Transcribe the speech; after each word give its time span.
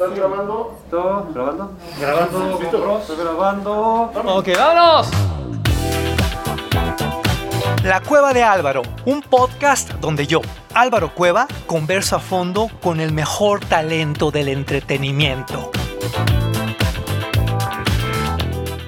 ¿Estás 0.00 0.16
grabando? 0.16 0.78
¿Listo? 0.80 1.28
¿Grabando? 1.34 1.76
Grabando. 2.00 2.58
¿Listo? 2.58 2.98
Estoy 3.00 3.16
grabando. 3.18 3.72
Ok, 4.24 4.48
vámonos. 4.56 5.10
La 7.84 8.00
Cueva 8.00 8.32
de 8.32 8.42
Álvaro, 8.42 8.80
un 9.04 9.20
podcast 9.20 9.90
donde 10.00 10.26
yo, 10.26 10.40
Álvaro 10.72 11.14
Cueva, 11.14 11.46
converso 11.66 12.16
a 12.16 12.18
fondo 12.18 12.70
con 12.80 12.98
el 12.98 13.12
mejor 13.12 13.60
talento 13.60 14.30
del 14.30 14.48
entretenimiento. 14.48 15.70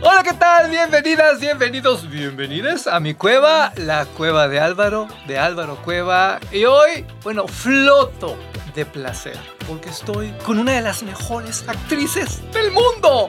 Hola, 0.01 0.23
¿qué 0.25 0.33
tal? 0.33 0.71
Bienvenidas, 0.71 1.39
bienvenidos, 1.41 2.09
bienvenidas 2.09 2.87
a 2.87 3.01
mi 3.01 3.13
cueva, 3.13 3.75
la 3.77 4.07
cueva 4.07 4.49
de 4.49 4.61
Álvaro, 4.61 5.09
de 5.27 5.39
Álvaro 5.39 5.77
Cueva. 5.85 6.41
Y 6.51 6.65
hoy, 6.65 7.05
bueno, 7.23 7.47
floto 7.47 8.35
de 8.75 8.87
placer, 8.87 9.39
porque 9.67 9.91
estoy 9.91 10.31
con 10.45 10.59
una 10.59 10.73
de 10.73 10.81
las 10.81 11.03
mejores 11.03 11.69
actrices 11.69 12.41
del 12.53 12.71
mundo, 12.71 13.29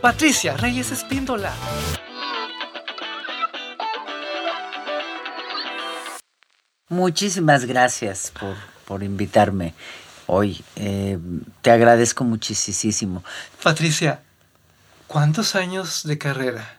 Patricia 0.00 0.56
Reyes 0.56 0.90
Espíndola. 0.90 1.52
Muchísimas 6.88 7.64
gracias 7.64 8.32
por, 8.38 8.54
por 8.84 9.02
invitarme 9.02 9.74
hoy. 10.26 10.62
Eh, 10.76 11.18
te 11.62 11.70
agradezco 11.70 12.24
muchísimo. 12.24 13.24
Patricia, 13.62 14.20
¿cuántos 15.06 15.54
años 15.54 16.02
de 16.04 16.18
carrera? 16.18 16.78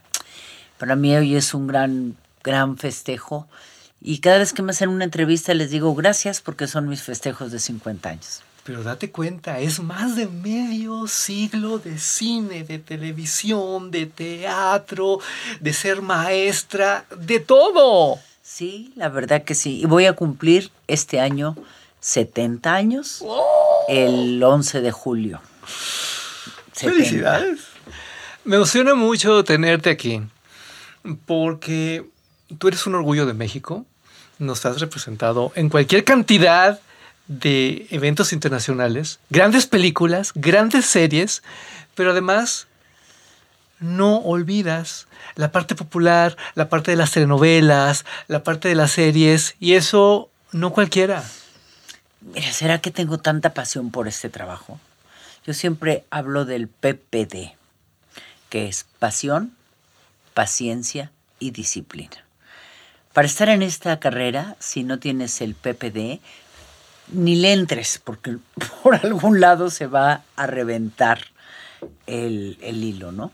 Para 0.78 0.96
mí 0.96 1.16
hoy 1.16 1.36
es 1.36 1.54
un 1.54 1.68
gran, 1.68 2.16
gran 2.44 2.78
festejo. 2.78 3.48
Y 4.06 4.20
cada 4.20 4.40
vez 4.40 4.52
que 4.52 4.62
me 4.62 4.72
hacen 4.72 4.90
una 4.90 5.06
entrevista 5.06 5.54
les 5.54 5.72
digo 5.72 5.96
gracias 5.96 6.42
porque 6.42 6.68
son 6.68 6.90
mis 6.90 7.02
festejos 7.02 7.54
de 7.54 7.60
50 7.60 8.10
años. 8.10 8.44
Pero 8.66 8.84
date 8.84 9.12
cuenta, 9.12 9.60
es 9.60 9.82
más 9.82 10.18
de 10.18 10.28
medio 10.28 11.08
siglo 11.08 11.80
de 11.80 11.98
cine, 11.98 12.66
de 12.66 12.80
televisión, 12.80 13.92
de 13.92 14.06
teatro, 14.06 15.20
de 15.62 15.74
ser 15.74 16.02
maestra, 16.02 17.06
de 17.18 17.40
todo. 17.40 18.20
Sí, 18.42 18.92
la 18.98 19.08
verdad 19.08 19.44
que 19.44 19.56
sí. 19.56 19.80
Y 19.82 19.86
voy 19.86 20.06
a 20.06 20.14
cumplir 20.14 20.70
este 20.88 21.22
año 21.22 21.56
70 22.02 22.74
años, 22.74 23.20
¡Oh! 23.26 23.86
el 23.88 24.44
11 24.44 24.82
de 24.82 24.92
julio. 24.92 25.42
70. 26.74 26.98
Felicidades. 26.98 27.62
Me 28.44 28.58
emociona 28.58 28.96
mucho 28.96 29.46
tenerte 29.46 29.90
aquí, 29.90 30.22
porque 31.26 32.06
tú 32.58 32.68
eres 32.68 32.86
un 32.86 32.96
orgullo 32.96 33.26
de 33.26 33.34
México, 33.34 33.86
nos 34.44 34.66
has 34.66 34.80
representado 34.80 35.52
en 35.56 35.70
cualquier 35.70 36.04
cantidad 36.04 36.80
de 37.28 37.88
eventos 37.90 38.34
internacionales, 38.34 39.20
grandes 39.30 39.66
películas, 39.66 40.32
grandes 40.36 40.86
series, 40.86 41.42
pero 41.96 42.12
además 42.12 42.68
no 43.80 44.18
olvidas 44.18 45.08
la 45.36 45.52
parte 45.52 45.76
popular, 45.76 46.38
la 46.56 46.70
parte 46.70 46.92
de 46.92 46.98
las 46.98 47.12
telenovelas, 47.12 48.06
la 48.28 48.44
parte 48.44 48.68
de 48.68 48.76
las 48.76 48.92
series, 48.92 49.56
y 49.60 49.74
eso 49.74 50.30
no 50.52 50.72
cualquiera. 50.72 51.24
Mira, 52.22 52.52
¿será 52.54 52.80
que 52.80 52.92
tengo 52.92 53.18
tanta 53.18 53.54
pasión 53.54 53.92
por 53.92 54.08
este 54.08 54.30
trabajo? 54.30 54.80
Yo 55.46 55.54
siempre 55.54 56.06
hablo 56.10 56.46
del 56.46 56.68
PPD, 56.68 57.56
que 58.50 58.68
es 58.68 58.86
pasión, 59.00 59.54
paciencia 60.34 61.12
y 61.40 61.52
disciplina. 61.52 62.24
Para 63.14 63.28
estar 63.28 63.48
en 63.50 63.62
esta 63.62 64.00
carrera, 64.00 64.56
si 64.60 64.84
no 64.84 64.98
tienes 65.00 65.40
el 65.42 65.54
PPD, 65.54 66.20
ni 67.12 67.36
le 67.36 67.54
entres, 67.54 68.02
porque 68.04 68.38
por 68.84 68.96
algún 68.96 69.40
lado 69.40 69.70
se 69.70 69.88
va 69.88 70.24
a 70.36 70.48
reventar 70.48 71.20
el, 72.08 72.58
el 72.62 72.84
hilo, 72.84 73.12
¿no? 73.12 73.32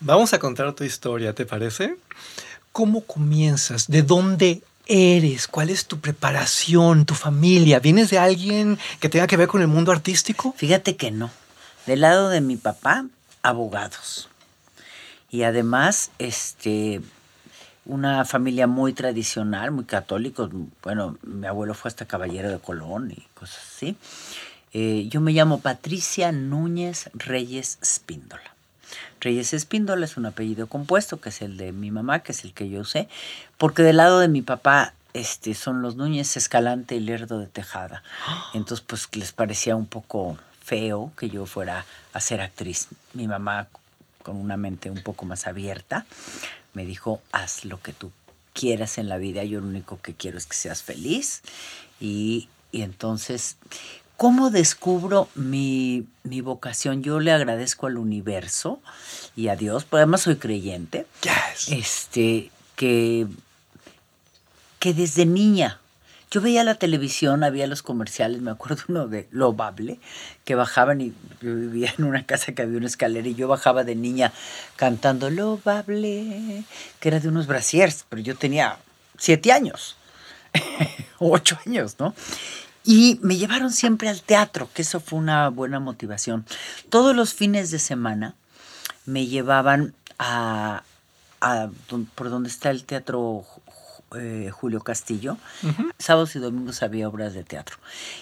Vamos 0.00 0.32
a 0.32 0.38
contar 0.38 0.72
tu 0.74 0.84
historia, 0.84 1.32
¿te 1.32 1.46
parece? 1.46 1.96
¿Cómo 2.70 3.00
comienzas? 3.00 3.88
¿De 3.88 4.02
dónde 4.02 4.62
eres? 4.86 5.48
¿Cuál 5.48 5.70
es 5.70 5.86
tu 5.86 6.00
preparación, 6.00 7.04
tu 7.04 7.14
familia? 7.14 7.80
¿Vienes 7.80 8.10
de 8.10 8.18
alguien 8.18 8.78
que 9.00 9.08
tenga 9.08 9.26
que 9.26 9.36
ver 9.36 9.48
con 9.48 9.60
el 9.60 9.68
mundo 9.68 9.90
artístico? 9.90 10.54
Fíjate 10.56 10.96
que 10.96 11.10
no. 11.10 11.30
Del 11.86 12.02
lado 12.02 12.28
de 12.28 12.40
mi 12.40 12.56
papá, 12.56 13.06
abogados. 13.42 14.28
Y 15.30 15.42
además, 15.42 16.10
este, 16.18 17.00
una 17.88 18.24
familia 18.24 18.66
muy 18.66 18.92
tradicional, 18.92 19.72
muy 19.72 19.84
católico. 19.84 20.48
Bueno, 20.82 21.18
mi 21.22 21.46
abuelo 21.46 21.74
fue 21.74 21.88
hasta 21.88 22.04
caballero 22.04 22.50
de 22.50 22.58
Colón 22.58 23.10
y 23.10 23.26
cosas 23.34 23.58
así. 23.74 23.96
Eh, 24.72 25.06
yo 25.08 25.20
me 25.20 25.32
llamo 25.32 25.60
Patricia 25.60 26.30
Núñez 26.30 27.10
Reyes 27.14 27.78
Espíndola. 27.82 28.54
Reyes 29.20 29.54
Espíndola 29.54 30.04
es 30.04 30.16
un 30.16 30.26
apellido 30.26 30.66
compuesto, 30.66 31.20
que 31.20 31.30
es 31.30 31.42
el 31.42 31.56
de 31.56 31.72
mi 31.72 31.90
mamá, 31.90 32.20
que 32.20 32.32
es 32.32 32.44
el 32.44 32.52
que 32.52 32.68
yo 32.68 32.80
usé, 32.80 33.08
porque 33.56 33.82
del 33.82 33.96
lado 33.96 34.20
de 34.20 34.28
mi 34.28 34.42
papá 34.42 34.92
este, 35.14 35.54
son 35.54 35.82
los 35.82 35.96
Núñez 35.96 36.36
Escalante 36.36 36.94
y 36.94 37.00
Lerdo 37.00 37.40
de 37.40 37.46
Tejada. 37.46 38.02
Entonces, 38.54 38.84
pues 38.86 39.08
les 39.14 39.32
parecía 39.32 39.74
un 39.74 39.86
poco 39.86 40.38
feo 40.62 41.12
que 41.16 41.30
yo 41.30 41.46
fuera 41.46 41.86
a 42.12 42.20
ser 42.20 42.42
actriz. 42.42 42.88
Mi 43.14 43.26
mamá, 43.26 43.68
con 44.22 44.36
una 44.36 44.58
mente 44.58 44.90
un 44.90 45.02
poco 45.02 45.24
más 45.24 45.46
abierta, 45.46 46.04
me 46.78 46.86
dijo, 46.86 47.20
haz 47.32 47.64
lo 47.64 47.82
que 47.82 47.92
tú 47.92 48.12
quieras 48.52 48.98
en 48.98 49.08
la 49.08 49.18
vida, 49.18 49.42
yo 49.42 49.60
lo 49.60 49.66
único 49.66 50.00
que 50.00 50.14
quiero 50.14 50.38
es 50.38 50.46
que 50.46 50.54
seas 50.54 50.84
feliz. 50.84 51.42
Y, 51.98 52.48
y 52.70 52.82
entonces, 52.82 53.56
¿cómo 54.16 54.50
descubro 54.50 55.28
mi, 55.34 56.06
mi, 56.22 56.40
vocación? 56.40 57.02
Yo 57.02 57.18
le 57.18 57.32
agradezco 57.32 57.88
al 57.88 57.96
universo 57.96 58.80
y 59.34 59.48
a 59.48 59.56
Dios, 59.56 59.82
porque 59.82 60.02
además 60.02 60.20
soy 60.20 60.36
creyente, 60.36 61.04
Yes. 61.24 61.68
este, 61.72 62.52
que, 62.76 63.26
que 64.78 64.94
desde 64.94 65.26
niña, 65.26 65.80
yo 66.30 66.40
veía 66.40 66.62
la 66.64 66.74
televisión, 66.74 67.42
había 67.42 67.66
los 67.66 67.82
comerciales, 67.82 68.42
me 68.42 68.50
acuerdo 68.50 68.82
uno 68.88 69.08
de 69.08 69.28
Lobable, 69.30 69.98
que 70.44 70.54
bajaban 70.54 71.00
y 71.00 71.14
yo 71.40 71.54
vivía 71.54 71.94
en 71.96 72.04
una 72.04 72.26
casa 72.26 72.52
que 72.52 72.62
había 72.62 72.76
una 72.76 72.86
escalera 72.86 73.26
y 73.26 73.34
yo 73.34 73.48
bajaba 73.48 73.84
de 73.84 73.94
niña 73.94 74.32
cantando 74.76 75.30
Lobable, 75.30 76.64
que 77.00 77.08
era 77.08 77.20
de 77.20 77.28
unos 77.28 77.46
brasiers, 77.46 78.04
pero 78.08 78.20
yo 78.20 78.36
tenía 78.36 78.78
siete 79.16 79.52
años, 79.52 79.96
ocho 81.18 81.58
años, 81.66 81.96
¿no? 81.98 82.14
Y 82.84 83.18
me 83.22 83.36
llevaron 83.36 83.70
siempre 83.70 84.08
al 84.08 84.22
teatro, 84.22 84.68
que 84.72 84.82
eso 84.82 85.00
fue 85.00 85.18
una 85.18 85.48
buena 85.50 85.78
motivación. 85.78 86.46
Todos 86.88 87.14
los 87.14 87.34
fines 87.34 87.70
de 87.70 87.78
semana 87.78 88.34
me 89.04 89.26
llevaban 89.26 89.94
a, 90.18 90.84
a 91.40 91.68
por 92.14 92.30
donde 92.30 92.48
está 92.48 92.70
el 92.70 92.84
teatro 92.84 93.44
eh, 94.16 94.50
Julio 94.52 94.80
Castillo. 94.80 95.36
Uh 95.62 95.68
-huh. 95.68 95.92
Sábados 95.98 96.34
y 96.36 96.38
domingos 96.38 96.82
había 96.82 97.08
obras 97.08 97.34
de 97.34 97.44
teatro. 97.44 97.76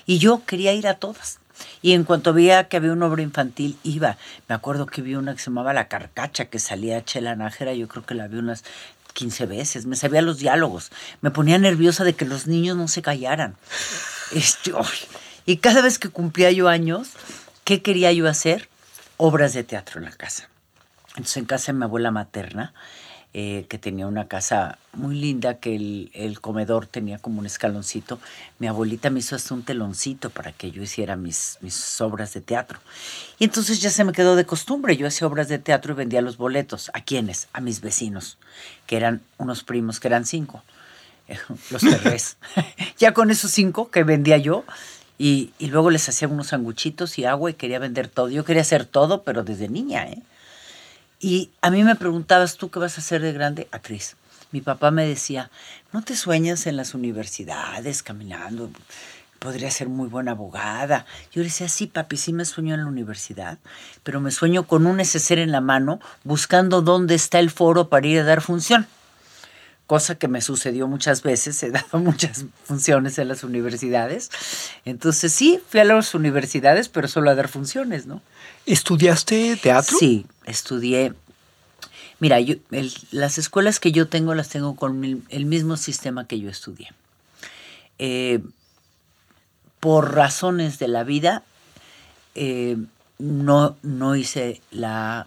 Y 0.06 0.18
yo 0.18 0.42
quería 0.44 0.72
ir 0.72 0.88
a 0.88 0.94
todas. 0.94 1.38
Y 1.82 1.92
en 1.92 2.04
cuanto 2.04 2.32
veía 2.32 2.68
que 2.68 2.76
había 2.76 2.92
una 2.92 3.06
obra 3.06 3.22
infantil, 3.22 3.78
iba. 3.82 4.18
Me 4.48 4.54
acuerdo 4.54 4.86
que 4.86 5.02
vi 5.02 5.14
una 5.14 5.32
que 5.32 5.38
se 5.38 5.46
llamaba 5.46 5.72
La 5.72 5.88
Carcacha, 5.88 6.46
que 6.46 6.58
salía 6.58 7.04
Chela 7.04 7.34
Nájera. 7.34 7.74
Yo 7.74 7.88
creo 7.88 8.04
que 8.04 8.14
la 8.14 8.28
vi 8.28 8.38
unas 8.38 8.64
15 9.14 9.46
veces. 9.46 9.86
Me 9.86 9.96
sabía 9.96 10.22
los 10.22 10.38
diálogos. 10.38 10.90
Me 11.22 11.30
ponía 11.30 11.58
nerviosa 11.58 12.04
de 12.04 12.14
que 12.14 12.26
los 12.26 12.46
niños 12.46 12.76
no 12.76 12.88
se 12.88 13.02
callaran. 13.02 13.56
Este, 14.32 14.72
oh, 14.72 14.84
y 15.46 15.58
cada 15.58 15.80
vez 15.80 15.98
que 15.98 16.08
cumplía 16.08 16.50
yo 16.50 16.68
años, 16.68 17.10
¿qué 17.64 17.80
quería 17.80 18.12
yo 18.12 18.28
hacer? 18.28 18.68
Obras 19.16 19.54
de 19.54 19.64
teatro 19.64 20.00
en 20.00 20.06
la 20.06 20.12
casa. 20.12 20.48
Entonces, 21.10 21.38
en 21.38 21.44
casa 21.46 21.72
de 21.72 21.78
mi 21.78 21.84
abuela 21.84 22.10
materna, 22.10 22.74
eh, 23.38 23.66
que 23.68 23.76
tenía 23.76 24.06
una 24.06 24.28
casa 24.28 24.78
muy 24.94 25.14
linda, 25.14 25.58
que 25.58 25.76
el, 25.76 26.40
comedor 26.40 26.86
tenía 26.86 27.18
como 27.18 27.40
un 27.40 27.44
escaloncito, 27.44 28.18
mi 28.58 28.66
abuelita 28.66 29.10
me 29.10 29.18
hizo 29.18 29.36
hasta 29.36 29.52
un 29.52 29.62
teloncito 29.62 30.30
para 30.30 30.52
que 30.52 30.70
yo 30.70 30.82
hiciera 30.82 31.16
mis, 31.16 31.58
mis 31.60 32.00
obras 32.00 32.32
de 32.32 32.40
teatro. 32.40 32.78
Y 33.38 33.44
entonces 33.44 33.82
ya 33.82 33.90
se 33.90 34.04
me 34.04 34.12
quedó 34.12 34.36
de 34.36 34.46
costumbre. 34.46 34.96
Yo 34.96 35.06
hacía 35.06 35.26
obras 35.26 35.48
de 35.48 35.58
teatro 35.58 35.92
y 35.92 35.96
vendía 35.96 36.22
los 36.22 36.38
boletos. 36.38 36.90
¿A 36.94 37.02
quiénes? 37.02 37.48
A 37.52 37.60
mis 37.60 37.82
vecinos, 37.82 38.38
que 38.86 38.96
eran 38.96 39.20
unos 39.36 39.64
primos, 39.64 40.00
que 40.00 40.08
eran 40.08 40.24
cinco 40.24 40.62
los 41.70 41.82
terrés. 41.82 42.38
ya 42.98 43.12
con 43.12 43.30
esos 43.30 43.50
cinco 43.50 43.90
que 43.90 44.02
vendía 44.02 44.38
yo, 44.38 44.64
y, 45.18 45.52
y, 45.58 45.66
luego 45.66 45.90
les 45.90 46.08
hacía 46.08 46.26
unos 46.26 46.46
sanguchitos 46.46 47.18
y 47.18 47.26
agua 47.26 47.50
y 47.50 47.54
quería 47.54 47.78
vender 47.80 48.08
todo. 48.08 48.30
Yo 48.30 48.46
quería 48.46 48.62
hacer 48.62 48.86
todo, 48.86 49.24
pero 49.24 49.44
desde 49.44 49.68
niña, 49.68 50.08
¿eh? 50.08 50.22
Y 51.18 51.50
a 51.62 51.70
mí 51.70 51.82
me 51.82 51.96
preguntabas, 51.96 52.56
¿tú 52.56 52.70
qué 52.70 52.78
vas 52.78 52.98
a 52.98 53.00
hacer 53.00 53.22
de 53.22 53.32
grande? 53.32 53.68
Actriz. 53.72 54.16
Mi 54.52 54.60
papá 54.60 54.90
me 54.90 55.06
decía, 55.06 55.50
¿no 55.92 56.02
te 56.02 56.14
sueñas 56.14 56.66
en 56.66 56.76
las 56.76 56.94
universidades 56.94 58.02
caminando? 58.02 58.70
Podría 59.38 59.70
ser 59.70 59.88
muy 59.88 60.08
buena 60.08 60.32
abogada. 60.32 61.06
Yo 61.32 61.42
le 61.42 61.48
decía, 61.48 61.68
sí, 61.68 61.86
papi, 61.86 62.16
sí 62.16 62.32
me 62.32 62.44
sueño 62.44 62.74
en 62.74 62.80
la 62.80 62.86
universidad, 62.86 63.58
pero 64.02 64.20
me 64.20 64.30
sueño 64.30 64.66
con 64.66 64.86
un 64.86 64.96
neceser 64.96 65.38
en 65.38 65.52
la 65.52 65.60
mano 65.60 66.00
buscando 66.24 66.82
dónde 66.82 67.14
está 67.14 67.38
el 67.38 67.50
foro 67.50 67.88
para 67.88 68.06
ir 68.06 68.20
a 68.20 68.24
dar 68.24 68.40
función 68.40 68.86
cosa 69.86 70.16
que 70.16 70.26
me 70.28 70.40
sucedió 70.40 70.88
muchas 70.88 71.22
veces, 71.22 71.62
he 71.62 71.70
dado 71.70 71.98
muchas 72.00 72.44
funciones 72.64 73.18
en 73.18 73.28
las 73.28 73.44
universidades. 73.44 74.30
Entonces 74.84 75.32
sí, 75.32 75.60
fui 75.68 75.80
a 75.80 75.84
las 75.84 76.14
universidades, 76.14 76.88
pero 76.88 77.08
solo 77.08 77.30
a 77.30 77.34
dar 77.34 77.48
funciones, 77.48 78.06
¿no? 78.06 78.20
¿Estudiaste 78.66 79.56
teatro? 79.56 79.96
Sí, 79.98 80.26
estudié. 80.44 81.14
Mira, 82.18 82.40
yo, 82.40 82.56
el- 82.70 82.92
las 83.12 83.38
escuelas 83.38 83.78
que 83.78 83.92
yo 83.92 84.08
tengo 84.08 84.34
las 84.34 84.48
tengo 84.48 84.74
con 84.74 85.04
el, 85.04 85.22
el 85.28 85.44
mismo 85.46 85.76
sistema 85.76 86.26
que 86.26 86.40
yo 86.40 86.50
estudié. 86.50 86.88
Eh, 87.98 88.40
por 89.80 90.14
razones 90.14 90.78
de 90.78 90.88
la 90.88 91.04
vida, 91.04 91.42
eh, 92.34 92.76
no, 93.18 93.76
no 93.82 94.16
hice 94.16 94.60
la, 94.70 95.26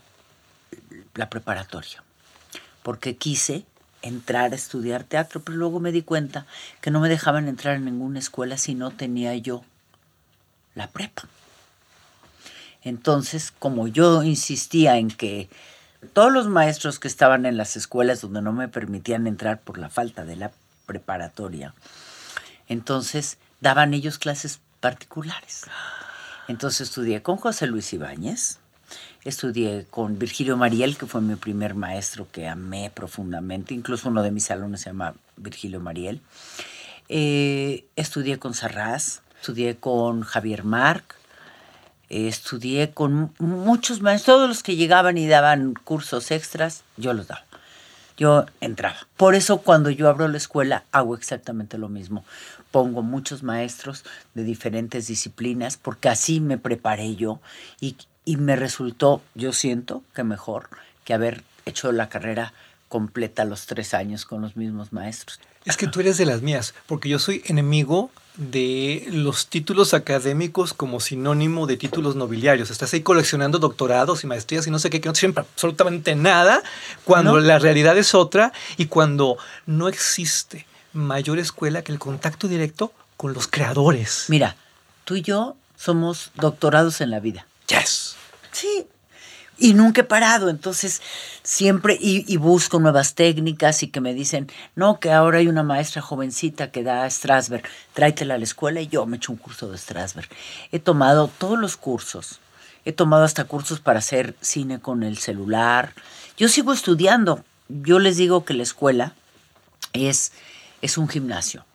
la 1.15 1.29
preparatoria, 1.29 2.03
porque 2.83 3.15
quise 3.15 3.63
entrar 4.01 4.51
a 4.51 4.55
estudiar 4.55 5.03
teatro, 5.03 5.41
pero 5.41 5.57
luego 5.57 5.79
me 5.79 5.91
di 5.91 6.01
cuenta 6.01 6.45
que 6.81 6.91
no 6.91 6.99
me 6.99 7.09
dejaban 7.09 7.47
entrar 7.47 7.75
en 7.75 7.85
ninguna 7.85 8.19
escuela 8.19 8.57
si 8.57 8.75
no 8.75 8.91
tenía 8.91 9.35
yo 9.35 9.63
la 10.75 10.87
prepa. 10.87 11.23
Entonces, 12.81 13.51
como 13.57 13.87
yo 13.87 14.23
insistía 14.23 14.97
en 14.97 15.09
que 15.09 15.49
todos 16.13 16.31
los 16.31 16.47
maestros 16.47 16.99
que 16.99 17.09
estaban 17.09 17.45
en 17.45 17.57
las 17.57 17.75
escuelas 17.75 18.21
donde 18.21 18.41
no 18.41 18.53
me 18.53 18.69
permitían 18.69 19.27
entrar 19.27 19.59
por 19.59 19.77
la 19.77 19.89
falta 19.89 20.23
de 20.23 20.37
la 20.37 20.51
preparatoria, 20.85 21.73
entonces 22.67 23.37
daban 23.59 23.93
ellos 23.93 24.17
clases 24.17 24.61
particulares. 24.79 25.65
Entonces 26.47 26.87
estudié 26.87 27.21
con 27.21 27.37
José 27.37 27.67
Luis 27.67 27.91
Ibáñez, 27.91 28.58
estudié 29.23 29.85
con 29.89 30.17
Virgilio 30.17 30.57
Mariel, 30.57 30.97
que 30.97 31.05
fue 31.05 31.21
mi 31.21 31.35
primer 31.35 31.75
maestro 31.75 32.27
que 32.31 32.47
amé 32.47 32.91
profundamente, 32.93 33.73
incluso 33.73 34.09
uno 34.09 34.23
de 34.23 34.31
mis 34.31 34.45
salones 34.45 34.81
se 34.81 34.89
llama 34.89 35.15
Virgilio 35.37 35.79
Mariel. 35.79 36.21
Eh, 37.09 37.85
estudié 37.95 38.39
con 38.39 38.53
Sarraz, 38.53 39.21
estudié 39.39 39.77
con 39.77 40.21
Javier 40.21 40.63
Marc, 40.63 41.15
eh, 42.09 42.27
estudié 42.27 42.91
con 42.91 43.33
muchos 43.39 44.01
maestros, 44.01 44.35
todos 44.37 44.49
los 44.49 44.63
que 44.63 44.75
llegaban 44.75 45.17
y 45.17 45.27
daban 45.27 45.73
cursos 45.73 46.31
extras, 46.31 46.83
yo 46.97 47.13
los 47.13 47.27
daba. 47.27 47.45
Yo 48.17 48.45
entraba. 48.59 48.97
Por 49.15 49.33
eso 49.33 49.59
cuando 49.59 49.89
yo 49.89 50.09
abro 50.09 50.27
la 50.27 50.35
escuela 50.35 50.83
hago 50.91 51.15
exactamente 51.15 51.77
lo 51.77 51.87
mismo. 51.87 52.25
Pongo 52.69 53.01
muchos 53.01 53.43
maestros 53.43 54.03
de 54.33 54.43
diferentes 54.43 55.07
disciplinas 55.07 55.77
porque 55.77 56.09
así 56.09 56.41
me 56.41 56.57
preparé 56.57 57.15
yo 57.15 57.39
y, 57.79 57.95
y 58.25 58.37
me 58.37 58.55
resultó, 58.55 59.21
yo 59.35 59.53
siento 59.53 60.03
que 60.13 60.23
mejor 60.23 60.69
que 61.03 61.13
haber 61.13 61.43
hecho 61.65 61.91
la 61.91 62.09
carrera 62.09 62.53
completa 62.87 63.45
los 63.45 63.65
tres 63.65 63.93
años 63.93 64.25
con 64.25 64.41
los 64.41 64.55
mismos 64.55 64.91
maestros. 64.93 65.39
Es 65.65 65.77
que 65.77 65.87
tú 65.87 65.99
eres 65.99 66.17
de 66.17 66.25
las 66.25 66.41
mías, 66.41 66.73
porque 66.87 67.09
yo 67.09 67.19
soy 67.19 67.43
enemigo 67.45 68.09
de 68.35 69.05
los 69.11 69.47
títulos 69.47 69.93
académicos 69.93 70.73
como 70.73 70.99
sinónimo 70.99 71.67
de 71.67 71.75
títulos 71.77 72.15
nobiliarios. 72.15 72.71
Estás 72.71 72.93
ahí 72.93 73.01
coleccionando 73.01 73.59
doctorados 73.59 74.23
y 74.23 74.27
maestrías 74.27 74.65
y 74.65 74.71
no 74.71 74.79
sé 74.79 74.89
qué, 74.89 75.01
que 75.01 75.09
no 75.09 75.15
sirven 75.15 75.39
absolutamente 75.39 76.15
nada, 76.15 76.63
cuando 77.03 77.33
No. 77.33 77.39
la 77.41 77.59
realidad 77.59 77.97
es 77.97 78.15
otra 78.15 78.53
y 78.77 78.85
cuando 78.85 79.37
no 79.65 79.89
existe 79.89 80.65
mayor 80.93 81.37
escuela 81.37 81.81
que 81.83 81.91
el 81.91 81.99
contacto 81.99 82.47
directo 82.47 82.93
con 83.17 83.33
los 83.33 83.47
creadores. 83.47 84.25
Mira, 84.29 84.55
tú 85.03 85.15
y 85.17 85.21
yo 85.21 85.55
somos 85.75 86.31
doctorados 86.35 87.01
en 87.01 87.11
la 87.11 87.19
vida. 87.19 87.45
Yes. 87.69 88.15
Sí. 88.51 88.87
Y 89.61 89.73
nunca 89.73 90.01
he 90.01 90.05
parado, 90.05 90.49
entonces 90.49 91.01
siempre, 91.43 91.97
y, 91.99 92.37
busco 92.37 92.79
nuevas 92.79 93.13
técnicas 93.13 93.83
y 93.83 93.89
que 93.89 93.99
me 93.99 94.13
dicen, 94.13 94.49
no, 94.75 95.01
que 95.01 95.11
ahora 95.11 95.39
hay 95.39 95.47
una 95.47 95.63
maestra 95.63 96.01
jovencita 96.01 96.71
que 96.71 96.81
da 96.81 97.09
Strasberg, 97.09 97.63
tráetela 97.93 98.35
a 98.35 98.37
la 98.37 98.45
escuela 98.45 98.79
y 98.79 98.87
yo 98.87 99.05
me 99.05 99.17
echo 99.17 99.33
un 99.33 99.37
curso 99.37 99.69
de 99.69 99.77
Strasberg. 99.77 100.29
He 100.71 100.79
tomado 100.79 101.27
todos 101.27 101.59
los 101.59 101.75
cursos, 101.75 102.39
he 102.85 102.93
tomado 102.93 103.25
hasta 103.25 103.43
cursos 103.43 103.81
para 103.81 103.99
hacer 103.99 104.33
cine 104.39 104.79
con 104.79 105.03
el 105.03 105.17
celular. 105.17 105.93
Yo 106.37 106.47
sigo 106.47 106.71
estudiando, 106.71 107.43
yo 107.67 107.99
les 107.99 108.15
digo 108.15 108.45
que 108.45 108.53
la 108.53 108.63
escuela 108.63 109.13
es, 109.91 110.31
es 110.81 110.97
un 110.97 111.09
gimnasio. 111.09 111.65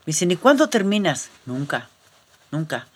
Me 0.00 0.12
dicen, 0.12 0.30
¿y 0.30 0.36
cuándo 0.36 0.68
terminas? 0.68 1.30
Nunca, 1.46 1.88
nunca. 2.50 2.86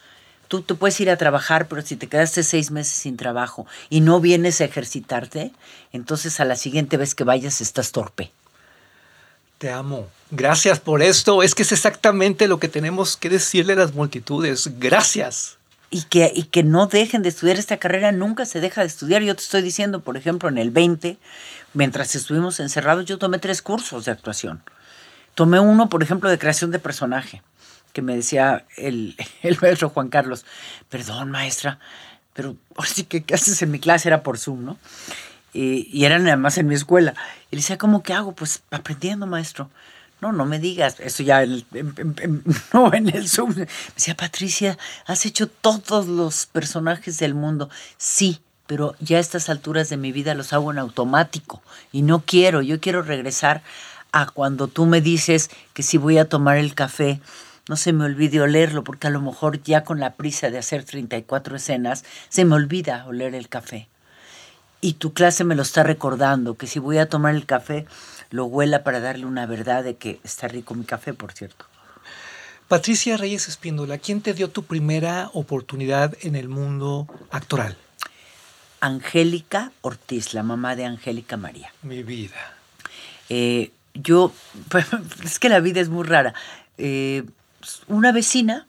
Tú 0.52 0.60
te 0.60 0.74
puedes 0.74 1.00
ir 1.00 1.08
a 1.08 1.16
trabajar, 1.16 1.66
pero 1.66 1.80
si 1.80 1.96
te 1.96 2.08
quedaste 2.08 2.42
seis 2.42 2.70
meses 2.70 2.92
sin 2.92 3.16
trabajo 3.16 3.66
y 3.88 4.02
no 4.02 4.20
vienes 4.20 4.60
a 4.60 4.66
ejercitarte, 4.66 5.50
entonces 5.94 6.40
a 6.40 6.44
la 6.44 6.56
siguiente 6.56 6.98
vez 6.98 7.14
que 7.14 7.24
vayas 7.24 7.62
estás 7.62 7.90
torpe. 7.90 8.32
Te 9.56 9.70
amo. 9.70 10.08
Gracias 10.30 10.78
por 10.78 11.00
esto. 11.00 11.42
Es 11.42 11.54
que 11.54 11.62
es 11.62 11.72
exactamente 11.72 12.48
lo 12.48 12.60
que 12.60 12.68
tenemos 12.68 13.16
que 13.16 13.30
decirle 13.30 13.72
a 13.72 13.76
las 13.76 13.94
multitudes. 13.94 14.78
Gracias. 14.78 15.56
Y 15.88 16.02
que, 16.02 16.30
y 16.34 16.42
que 16.42 16.62
no 16.62 16.86
dejen 16.86 17.22
de 17.22 17.30
estudiar 17.30 17.56
esta 17.56 17.78
carrera, 17.78 18.12
nunca 18.12 18.44
se 18.44 18.60
deja 18.60 18.82
de 18.82 18.88
estudiar. 18.88 19.22
Yo 19.22 19.34
te 19.34 19.40
estoy 19.40 19.62
diciendo, 19.62 20.00
por 20.00 20.18
ejemplo, 20.18 20.50
en 20.50 20.58
el 20.58 20.70
20, 20.70 21.16
mientras 21.72 22.14
estuvimos 22.14 22.60
encerrados, 22.60 23.06
yo 23.06 23.16
tomé 23.16 23.38
tres 23.38 23.62
cursos 23.62 24.04
de 24.04 24.10
actuación. 24.10 24.62
Tomé 25.34 25.60
uno, 25.60 25.88
por 25.88 26.02
ejemplo, 26.02 26.28
de 26.28 26.38
creación 26.38 26.70
de 26.72 26.78
personaje, 26.78 27.40
que 27.92 28.02
me 28.02 28.14
decía 28.16 28.64
el, 28.76 29.16
el 29.42 29.58
maestro 29.60 29.88
Juan 29.90 30.08
Carlos, 30.08 30.44
perdón, 30.88 31.30
maestra, 31.30 31.78
pero 32.34 32.56
ahora 32.76 32.88
sí 32.90 33.04
que 33.04 33.22
¿qué 33.24 33.34
haces 33.34 33.60
en 33.62 33.70
mi 33.70 33.78
clase? 33.78 34.08
Era 34.08 34.22
por 34.22 34.38
Zoom, 34.38 34.64
¿no? 34.64 34.78
Y, 35.52 35.88
y 35.92 36.04
eran 36.06 36.26
además 36.26 36.56
en 36.58 36.66
mi 36.66 36.74
escuela. 36.74 37.14
Y 37.50 37.56
le 37.56 37.62
decía, 37.62 37.76
¿cómo 37.78 38.02
que 38.02 38.14
hago? 38.14 38.32
Pues 38.32 38.62
aprendiendo, 38.70 39.26
maestro. 39.26 39.70
No, 40.22 40.32
no 40.32 40.46
me 40.46 40.58
digas, 40.60 40.98
eso 41.00 41.22
ya 41.24 41.42
en, 41.42 41.64
en- 41.74 42.14
en- 42.22 42.42
no 42.72 42.94
en 42.94 43.08
el 43.14 43.28
Zoom. 43.28 43.54
Me 43.56 43.66
decía, 43.94 44.14
Patricia, 44.16 44.78
has 45.06 45.26
hecho 45.26 45.46
todos 45.48 46.06
los 46.06 46.46
personajes 46.46 47.18
del 47.18 47.34
mundo. 47.34 47.68
Sí, 47.98 48.40
pero 48.66 48.94
ya 49.00 49.18
a 49.18 49.20
estas 49.20 49.50
alturas 49.50 49.90
de 49.90 49.98
mi 49.98 50.12
vida 50.12 50.34
los 50.34 50.52
hago 50.54 50.70
en 50.72 50.78
automático 50.78 51.60
y 51.90 52.00
no 52.02 52.22
quiero, 52.24 52.62
yo 52.62 52.80
quiero 52.80 53.02
regresar 53.02 53.62
a 54.12 54.26
cuando 54.26 54.68
tú 54.68 54.86
me 54.86 55.00
dices 55.02 55.50
que 55.74 55.82
si 55.82 55.98
voy 55.98 56.16
a 56.18 56.28
tomar 56.28 56.56
el 56.56 56.74
café, 56.74 57.20
no 57.68 57.76
se 57.76 57.92
me 57.92 58.04
olvide 58.04 58.40
olerlo, 58.40 58.84
porque 58.84 59.06
a 59.06 59.10
lo 59.10 59.20
mejor 59.20 59.62
ya 59.62 59.84
con 59.84 60.00
la 60.00 60.14
prisa 60.14 60.50
de 60.50 60.58
hacer 60.58 60.84
34 60.84 61.56
escenas, 61.56 62.04
se 62.28 62.44
me 62.44 62.54
olvida 62.54 63.06
oler 63.06 63.34
el 63.34 63.48
café. 63.48 63.88
Y 64.80 64.94
tu 64.94 65.12
clase 65.12 65.44
me 65.44 65.54
lo 65.54 65.62
está 65.62 65.84
recordando, 65.84 66.56
que 66.56 66.66
si 66.66 66.80
voy 66.80 66.98
a 66.98 67.08
tomar 67.08 67.34
el 67.34 67.46
café, 67.46 67.86
lo 68.30 68.46
huela 68.46 68.82
para 68.82 68.98
darle 68.98 69.26
una 69.26 69.46
verdad 69.46 69.84
de 69.84 69.94
que 69.94 70.18
está 70.24 70.48
rico 70.48 70.74
mi 70.74 70.84
café, 70.84 71.14
por 71.14 71.32
cierto. 71.32 71.66
Patricia 72.66 73.16
Reyes 73.16 73.48
Espíndola, 73.48 73.98
¿quién 73.98 74.22
te 74.22 74.32
dio 74.32 74.48
tu 74.48 74.64
primera 74.64 75.30
oportunidad 75.34 76.16
en 76.22 76.34
el 76.34 76.48
mundo 76.48 77.06
actoral? 77.30 77.76
Angélica 78.80 79.70
Ortiz, 79.82 80.34
la 80.34 80.42
mamá 80.42 80.74
de 80.74 80.86
Angélica 80.86 81.36
María. 81.36 81.72
Mi 81.82 82.02
vida. 82.02 82.56
Eh, 83.28 83.70
yo, 83.94 84.32
pues, 84.68 84.86
es 85.24 85.38
que 85.38 85.48
la 85.48 85.60
vida 85.60 85.80
es 85.80 85.90
muy 85.90 86.04
rara. 86.04 86.34
Eh, 86.78 87.24
una 87.88 88.12
vecina 88.12 88.66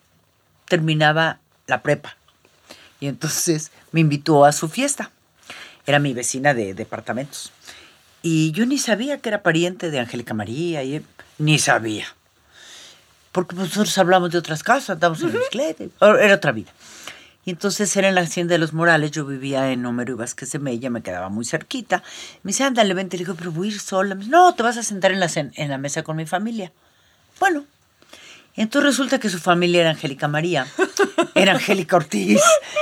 terminaba 0.67 1.39
la 1.67 1.81
prepa 1.81 2.17
y 3.03 3.07
entonces 3.07 3.71
me 3.91 3.99
invitó 3.99 4.45
a 4.45 4.53
su 4.53 4.69
fiesta. 4.69 5.11
Era 5.85 5.99
mi 5.99 6.13
vecina 6.13 6.53
de 6.53 6.73
departamentos. 6.73 7.51
Y 8.21 8.53
yo 8.53 8.65
ni 8.65 8.77
sabía 8.77 9.17
que 9.17 9.27
era 9.27 9.43
pariente 9.43 9.91
de 9.91 9.99
Angélica 9.99 10.33
María, 10.33 10.83
y 10.83 11.05
ni 11.37 11.59
sabía. 11.59 12.05
Porque 13.33 13.57
pues, 13.57 13.67
nosotros 13.67 13.97
hablamos 13.97 14.31
de 14.31 14.37
otras 14.37 14.63
casas, 14.63 14.91
andábamos 14.91 15.21
en 15.21 15.33
bicicleta, 15.33 15.83
era 16.01 16.35
otra 16.35 16.53
vida. 16.53 16.71
Y 17.43 17.49
entonces 17.49 17.93
era 17.97 18.07
en 18.07 18.15
la 18.15 18.21
hacienda 18.21 18.53
de 18.53 18.59
los 18.59 18.71
Morales, 18.71 19.11
yo 19.11 19.25
vivía 19.25 19.69
en 19.73 19.85
Homero 19.85 20.13
y 20.13 20.15
Vázquez 20.15 20.53
de 20.53 20.59
Mella, 20.59 20.89
me 20.89 21.01
quedaba 21.01 21.27
muy 21.27 21.43
cerquita. 21.43 22.01
Me 22.43 22.51
dice, 22.51 22.63
ándale, 22.63 22.93
vente. 22.93 23.17
Le 23.17 23.25
digo, 23.25 23.35
pero 23.35 23.51
voy 23.51 23.67
a 23.67 23.71
ir 23.71 23.79
sola. 23.81 24.15
Me 24.15 24.19
dice, 24.19 24.31
no, 24.31 24.55
te 24.55 24.63
vas 24.63 24.77
a 24.77 24.83
sentar 24.83 25.11
en 25.11 25.19
la, 25.19 25.29
en 25.35 25.69
la 25.69 25.77
mesa 25.77 26.03
con 26.03 26.15
mi 26.15 26.25
familia. 26.25 26.71
Bueno, 27.41 27.65
entonces 28.61 28.91
resulta 28.91 29.19
que 29.19 29.29
su 29.29 29.39
familia 29.39 29.81
era 29.81 29.89
Angélica 29.91 30.27
María, 30.27 30.67
era 31.35 31.53
Angélica 31.53 31.95
Ortiz. 31.95 32.41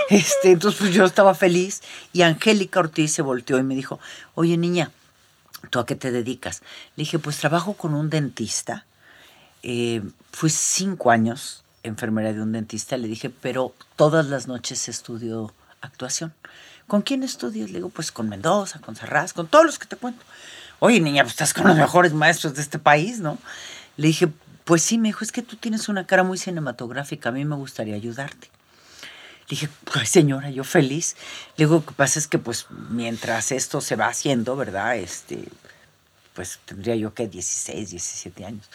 Este, 0.09 0.51
entonces 0.51 0.79
pues 0.79 0.93
yo 0.93 1.05
estaba 1.05 1.33
feliz 1.33 1.81
y 2.11 2.23
Angélica 2.23 2.81
Ortiz 2.81 3.13
se 3.13 3.21
volteó 3.21 3.57
y 3.57 3.63
me 3.63 3.75
dijo, 3.75 3.99
oye 4.35 4.57
niña, 4.57 4.91
¿tú 5.69 5.79
a 5.79 5.85
qué 5.85 5.95
te 5.95 6.11
dedicas? 6.11 6.61
Le 6.95 7.03
dije, 7.03 7.19
pues 7.19 7.37
trabajo 7.37 7.73
con 7.73 7.93
un 7.93 8.09
dentista. 8.09 8.85
Eh, 9.63 10.01
fui 10.31 10.49
cinco 10.49 11.11
años 11.11 11.63
enfermera 11.83 12.33
de 12.33 12.41
un 12.41 12.51
dentista. 12.51 12.97
Le 12.97 13.07
dije, 13.07 13.29
pero 13.29 13.73
todas 13.95 14.27
las 14.27 14.47
noches 14.47 14.89
estudio 14.89 15.53
actuación. 15.81 16.33
¿Con 16.87 17.01
quién 17.01 17.23
estudias? 17.23 17.69
Le 17.69 17.77
digo, 17.77 17.89
pues 17.89 18.11
con 18.11 18.29
Mendoza, 18.29 18.79
con 18.79 18.95
Serraz, 18.95 19.33
con 19.33 19.47
todos 19.47 19.65
los 19.65 19.79
que 19.79 19.87
te 19.87 19.95
cuento. 19.95 20.23
Oye, 20.79 20.99
niña, 20.99 21.23
pues 21.23 21.33
estás 21.33 21.53
con 21.53 21.67
los 21.67 21.77
mejores 21.77 22.13
maestros 22.13 22.55
de 22.55 22.61
este 22.61 22.79
país, 22.79 23.19
¿no? 23.19 23.37
Le 23.97 24.07
dije, 24.07 24.29
pues 24.63 24.81
sí, 24.81 24.97
me 24.97 25.09
dijo, 25.09 25.23
es 25.23 25.31
que 25.31 25.41
tú 25.41 25.55
tienes 25.55 25.89
una 25.89 26.05
cara 26.05 26.23
muy 26.23 26.37
cinematográfica, 26.37 27.29
a 27.29 27.31
mí 27.31 27.45
me 27.45 27.55
gustaría 27.55 27.95
ayudarte. 27.95 28.49
Le 29.47 29.47
dije, 29.49 29.69
pues 29.85 30.09
señora, 30.09 30.49
yo 30.49 30.63
feliz. 30.63 31.15
Le 31.57 31.65
digo, 31.65 31.75
lo 31.75 31.85
que 31.85 31.93
pasa 31.93 32.19
es 32.19 32.27
que 32.27 32.39
pues 32.39 32.67
mientras 32.89 33.51
esto 33.51 33.81
se 33.81 33.95
va 33.95 34.07
haciendo, 34.07 34.55
¿verdad? 34.55 34.95
Este, 34.97 35.47
pues 36.33 36.59
tendría 36.65 36.95
yo 36.95 37.13
que 37.13 37.27
16, 37.27 37.89
17 37.91 38.45
años. 38.45 38.69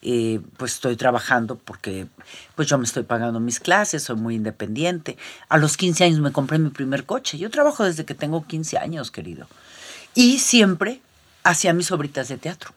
Eh, 0.00 0.40
pues 0.56 0.74
estoy 0.74 0.96
trabajando 0.96 1.56
porque 1.56 2.06
pues 2.54 2.68
yo 2.68 2.78
me 2.78 2.84
estoy 2.84 3.02
pagando 3.02 3.40
mis 3.40 3.58
clases, 3.58 4.04
soy 4.04 4.16
muy 4.16 4.34
independiente. 4.34 5.16
A 5.48 5.58
los 5.58 5.76
15 5.76 6.04
años 6.04 6.20
me 6.20 6.32
compré 6.32 6.58
mi 6.58 6.70
primer 6.70 7.04
coche. 7.04 7.38
Yo 7.38 7.50
trabajo 7.50 7.84
desde 7.84 8.04
que 8.04 8.14
tengo 8.14 8.46
15 8.46 8.78
años, 8.78 9.10
querido. 9.10 9.48
Y 10.14 10.38
siempre 10.38 11.00
hacía 11.42 11.72
mis 11.72 11.90
obritas 11.90 12.28
de 12.28 12.38
teatro. 12.38 12.72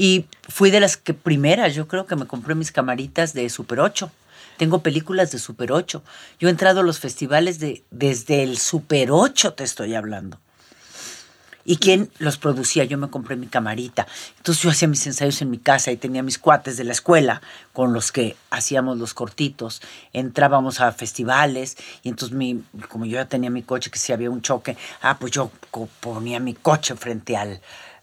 Y 0.00 0.24
fui 0.48 0.70
de 0.70 0.80
las 0.80 0.96
que 0.96 1.12
primeras, 1.12 1.74
yo 1.74 1.86
creo 1.86 2.06
que 2.06 2.16
me 2.16 2.26
compré 2.26 2.54
mis 2.54 2.72
camaritas 2.72 3.34
de 3.34 3.50
Super 3.50 3.80
8. 3.80 4.10
Tengo 4.56 4.82
películas 4.82 5.30
de 5.30 5.38
Super 5.38 5.72
8. 5.72 6.02
Yo 6.38 6.48
he 6.48 6.50
entrado 6.50 6.80
a 6.80 6.82
los 6.82 6.98
festivales 6.98 7.58
de, 7.58 7.84
desde 7.90 8.42
el 8.42 8.56
Super 8.56 9.10
8, 9.10 9.52
te 9.52 9.62
estoy 9.62 9.94
hablando. 9.94 10.40
¿Y 11.66 11.76
quién 11.76 12.10
los 12.18 12.38
producía? 12.38 12.84
Yo 12.84 12.96
me 12.96 13.10
compré 13.10 13.36
mi 13.36 13.46
camarita. 13.46 14.06
Entonces 14.38 14.62
yo 14.62 14.70
hacía 14.70 14.88
mis 14.88 15.06
ensayos 15.06 15.42
en 15.42 15.50
mi 15.50 15.58
casa 15.58 15.92
y 15.92 15.98
tenía 15.98 16.22
mis 16.22 16.38
cuates 16.38 16.78
de 16.78 16.84
la 16.84 16.92
escuela 16.92 17.42
con 17.74 17.92
los 17.92 18.10
que 18.10 18.36
hacíamos 18.48 18.96
los 18.96 19.12
cortitos. 19.12 19.82
Entrábamos 20.14 20.80
a 20.80 20.90
festivales 20.92 21.76
y 22.02 22.08
entonces 22.08 22.34
mi, 22.34 22.64
como 22.88 23.04
yo 23.04 23.16
ya 23.16 23.26
tenía 23.26 23.50
mi 23.50 23.62
coche, 23.62 23.90
que 23.90 23.98
si 23.98 24.14
había 24.14 24.30
un 24.30 24.40
choque, 24.40 24.78
ah, 25.02 25.18
pues 25.18 25.32
yo 25.32 25.50
ponía 26.00 26.40
mi 26.40 26.54
coche 26.54 26.96
frente 26.96 27.36
al 27.36 27.60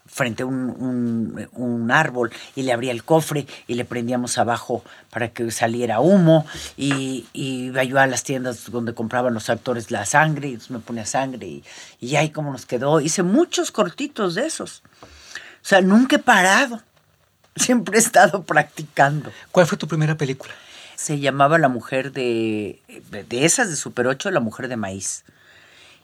frente 0.08 0.44
a 0.44 0.46
un, 0.46 0.70
un- 0.70 1.50
un 1.54 1.92
árbol 1.92 2.32
y 2.56 2.64
le 2.64 2.72
abría 2.74 2.92
el 2.92 3.04
cofre 3.04 3.46
y 3.68 3.76
le 3.76 3.86
prendíamos 3.86 4.38
abajo 4.38 4.84
para 5.12 5.30
que 5.30 5.52
saliera 5.52 6.00
humo 6.00 6.46
y, 6.78 7.26
y 7.34 7.66
iba 7.66 7.84
yo 7.84 8.00
a 8.00 8.08
las 8.08 8.24
tiendas 8.24 8.72
donde 8.72 8.94
compraban 8.94 9.34
los 9.34 9.50
actores 9.50 9.92
la 9.92 10.06
sangre 10.06 10.48
y 10.50 10.60
me 10.70 10.80
ponía 10.80 11.06
sangre 11.06 11.46
y, 11.48 11.64
y 12.00 12.16
ahí 12.16 12.30
como 12.30 12.52
nos 12.52 12.66
quedó. 12.66 13.00
Hice 13.02 13.24
muchos 13.24 13.72
cortitos 13.72 14.36
de 14.36 14.46
esos. 14.48 14.82
O 15.04 15.66
sea, 15.70 15.82
nunca 15.82 16.16
he 16.16 16.20
parado. 16.20 16.82
Siempre 17.56 17.98
he 17.98 18.02
estado 18.02 18.44
practicando. 18.44 19.32
¿Cuál 19.52 19.68
fue 19.68 19.78
tu 19.78 19.88
primera 19.88 20.16
película? 20.16 20.54
Se 20.96 21.20
llamaba 21.20 21.58
La 21.58 21.68
Mujer 21.70 22.12
de... 22.12 22.80
De 23.12 23.46
esas 23.46 23.70
de 23.70 23.76
Super 23.76 24.08
8, 24.08 24.32
La 24.32 24.40
Mujer 24.40 24.68
de 24.68 24.78
Maíz. 24.78 25.24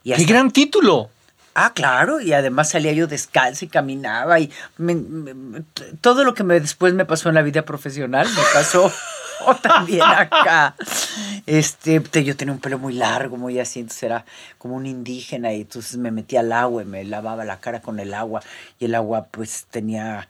Y 0.04 0.14
¡Qué 0.14 0.26
gran 0.26 0.52
título! 0.52 1.10
Ah, 1.56 1.72
claro, 1.74 2.20
y 2.20 2.34
además 2.34 2.70
salía 2.72 2.94
yo 2.94 3.06
descalza 3.08 3.66
y 3.66 3.68
caminaba 3.68 4.40
y 4.40 4.50
todo 6.02 6.24
lo 6.24 6.34
que 6.34 6.44
me, 6.44 6.60
después 6.60 6.94
me 6.94 7.06
pasó 7.06 7.30
en 7.30 7.36
la 7.36 7.42
vida 7.42 7.64
profesional 7.64 8.28
me 8.28 8.42
pasó 8.54 8.92
también 9.62 10.02
acá. 10.02 10.76
Este, 11.46 12.00
te- 12.00 12.24
yo 12.24 12.36
tenía 12.36 12.54
un 12.54 12.60
pelo 12.60 12.80
muy 12.80 12.94
largo, 12.94 13.38
muy 13.38 13.60
así, 13.60 13.80
entonces 13.82 14.04
era 14.04 14.26
como 14.58 14.76
un 14.76 14.86
indígena 14.86 15.54
y 15.54 15.62
entonces 15.62 15.98
me 15.98 16.12
metía 16.12 16.40
al 16.40 16.52
agua 16.54 16.82
y 16.82 16.86
me 16.86 17.04
lavaba 17.04 17.46
la 17.46 17.60
cara 17.60 17.82
con 17.82 18.00
el 18.00 18.14
agua 18.14 18.42
y 18.80 18.86
el 18.86 18.96
agua 18.96 19.28
pues 19.30 19.66
tenía, 19.70 20.28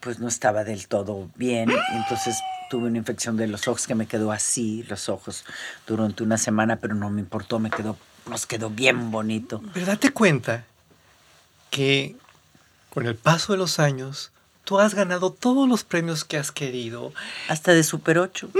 pues 0.00 0.18
no 0.18 0.28
estaba 0.28 0.64
del 0.64 0.88
todo 0.88 1.28
bien, 1.36 1.70
entonces 1.94 2.38
tuve 2.70 2.88
una 2.88 2.98
infección 2.98 3.36
de 3.36 3.46
los 3.46 3.68
ojos 3.68 3.86
que 3.86 3.94
me 3.94 4.06
quedó 4.06 4.32
así, 4.32 4.82
los 4.88 5.08
ojos 5.08 5.44
durante 5.86 6.22
una 6.24 6.38
semana, 6.38 6.76
pero 6.76 6.94
no 6.94 7.10
me 7.10 7.20
importó, 7.20 7.58
me 7.60 7.70
quedó, 7.70 7.96
nos 8.28 8.46
quedó 8.46 8.70
bien 8.70 9.10
bonito. 9.10 9.62
Pero 9.74 9.86
date 9.86 10.10
cuenta 10.10 10.64
que 11.70 12.16
con 12.90 13.06
el 13.06 13.14
paso 13.14 13.52
de 13.52 13.58
los 13.58 13.78
años, 13.78 14.32
tú 14.64 14.78
has 14.80 14.94
ganado 14.94 15.30
todos 15.32 15.68
los 15.68 15.84
premios 15.84 16.24
que 16.24 16.36
has 16.38 16.50
querido. 16.50 17.12
Hasta 17.48 17.72
de 17.72 17.84
Super 17.84 18.18
8. 18.18 18.50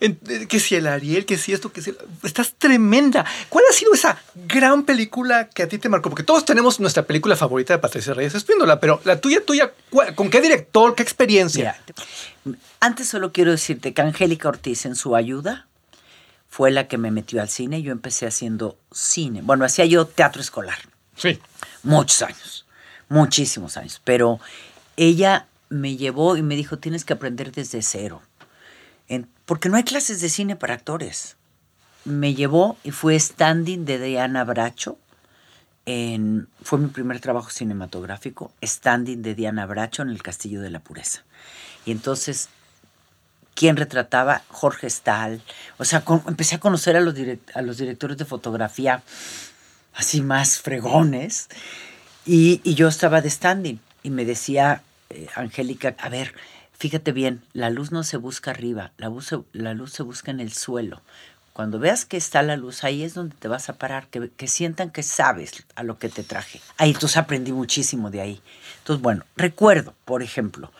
En- 0.00 0.18
eh, 0.28 0.46
Que 0.48 0.58
si 0.60 0.74
el 0.76 0.86
Ariel, 0.86 1.26
que 1.26 1.36
si 1.38 1.52
esto, 1.52 1.72
que 1.72 1.82
si... 1.82 1.94
Estás 2.22 2.54
tremenda. 2.56 3.24
¿Cuál 3.48 3.64
ha 3.70 3.74
sido 3.74 3.92
esa 3.94 4.18
gran 4.46 4.84
película 4.84 5.48
que 5.48 5.64
a 5.64 5.68
ti 5.68 5.78
te 5.78 5.88
marcó? 5.88 6.08
Porque 6.08 6.22
todos 6.22 6.44
tenemos 6.44 6.80
nuestra 6.80 7.02
película 7.04 7.36
favorita 7.36 7.74
de 7.74 7.78
Patricia 7.78 8.14
Reyes 8.14 8.34
Espíndola, 8.34 8.80
pero 8.80 9.00
la 9.04 9.20
tuya, 9.20 9.44
tuya, 9.44 9.72
¿cuál- 9.90 10.14
¿con 10.14 10.30
qué 10.30 10.40
director, 10.40 10.94
qué 10.94 11.02
experiencia? 11.02 11.76
Mira, 12.44 12.58
antes 12.80 13.08
solo 13.08 13.32
quiero 13.32 13.50
decirte 13.50 13.92
que 13.92 14.02
Angélica 14.02 14.48
Ortiz 14.48 14.86
en 14.86 14.94
su 14.96 15.14
ayuda 15.16 15.66
fue 16.52 16.70
la 16.70 16.86
que 16.86 16.98
me 16.98 17.10
metió 17.10 17.40
al 17.40 17.48
cine. 17.48 17.80
Yo 17.80 17.92
empecé 17.92 18.26
haciendo 18.26 18.76
cine. 18.92 19.40
Bueno, 19.40 19.64
hacía 19.64 19.86
yo 19.86 20.04
teatro 20.06 20.42
escolar. 20.42 20.76
Sí. 21.16 21.38
Muchos 21.82 22.20
años. 22.20 22.66
Muchísimos 23.08 23.78
años. 23.78 24.02
Pero 24.04 24.38
ella 24.98 25.46
me 25.70 25.96
llevó 25.96 26.36
y 26.36 26.42
me 26.42 26.54
dijo, 26.54 26.76
tienes 26.78 27.06
que 27.06 27.14
aprender 27.14 27.52
desde 27.52 27.80
cero. 27.80 28.20
En- 29.08 29.30
porque 29.46 29.70
no 29.70 29.78
hay 29.78 29.84
clases 29.84 30.20
de 30.20 30.28
cine 30.28 30.54
para 30.54 30.74
actores. 30.74 31.36
Me 32.04 32.34
llevó 32.34 32.76
y 32.84 32.90
fue 32.90 33.18
standing 33.18 33.86
de 33.86 33.98
Diana 33.98 34.44
Bracho. 34.44 34.98
En, 35.86 36.48
fue 36.62 36.78
mi 36.78 36.88
primer 36.88 37.18
trabajo 37.20 37.48
cinematográfico, 37.48 38.52
standing 38.62 39.22
de 39.22 39.34
Diana 39.34 39.64
Bracho 39.64 40.02
en 40.02 40.10
el 40.10 40.22
Castillo 40.22 40.60
de 40.60 40.68
la 40.68 40.80
Pureza. 40.80 41.22
Y 41.86 41.92
entonces, 41.92 42.50
¿quién 43.54 43.76
retrataba? 43.76 44.42
Jorge 44.48 44.88
Stahl. 44.88 45.42
O 45.78 45.84
sea, 45.84 46.02
con- 46.04 46.22
empecé 46.26 46.56
a 46.56 46.60
conocer 46.60 46.96
a 46.96 47.00
los, 47.00 47.14
direct- 47.14 47.50
a 47.54 47.62
los 47.62 47.78
directores 47.78 48.16
de 48.18 48.24
fotografía 48.24 49.02
así 49.94 50.22
más 50.22 50.58
fregones. 50.60 51.48
Y, 52.24 52.60
y 52.64 52.74
yo 52.74 52.88
estaba 52.88 53.20
de 53.20 53.30
standing 53.30 53.80
y 54.02 54.10
me 54.10 54.24
decía 54.24 54.82
eh, 55.10 55.26
Angélica, 55.34 55.94
a 55.98 56.08
ver, 56.08 56.34
fíjate 56.78 57.12
bien, 57.12 57.42
la 57.52 57.68
luz 57.70 57.90
no 57.92 58.04
se 58.04 58.16
busca 58.16 58.50
arriba, 58.52 58.92
la, 58.96 59.08
luz 59.08 59.26
se- 59.26 59.42
la 59.52 59.74
luz 59.74 59.92
se 59.92 60.02
busca 60.02 60.30
en 60.30 60.40
el 60.40 60.52
suelo. 60.52 61.02
Cuando 61.52 61.78
veas 61.78 62.06
que 62.06 62.16
está 62.16 62.42
la 62.42 62.56
luz, 62.56 62.82
ahí 62.82 63.02
es 63.02 63.12
donde 63.12 63.36
te 63.38 63.46
vas 63.46 63.68
a 63.68 63.74
parar, 63.74 64.06
que, 64.06 64.30
que 64.34 64.48
sientan 64.48 64.90
que 64.90 65.02
sabes 65.02 65.64
a 65.74 65.82
lo 65.82 65.98
que 65.98 66.08
te 66.08 66.22
traje. 66.22 66.62
Ahí 66.78 66.92
entonces 66.92 67.18
aprendí 67.18 67.52
muchísimo 67.52 68.10
de 68.10 68.22
ahí. 68.22 68.40
Entonces, 68.78 69.02
bueno, 69.02 69.24
recuerdo, 69.36 69.94
por 70.06 70.22
ejemplo, 70.22 70.72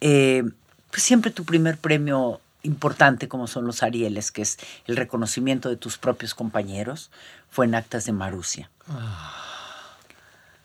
eh, 0.00 0.44
pues 0.90 1.02
siempre 1.02 1.30
tu 1.30 1.44
primer 1.44 1.76
premio 1.78 2.40
importante, 2.62 3.28
como 3.28 3.46
son 3.46 3.66
los 3.66 3.82
Arieles, 3.82 4.30
que 4.30 4.42
es 4.42 4.58
el 4.86 4.96
reconocimiento 4.96 5.68
de 5.68 5.76
tus 5.76 5.96
propios 5.98 6.34
compañeros, 6.34 7.10
fue 7.50 7.66
en 7.66 7.74
Actas 7.74 8.04
de 8.04 8.12
Marusia. 8.12 8.68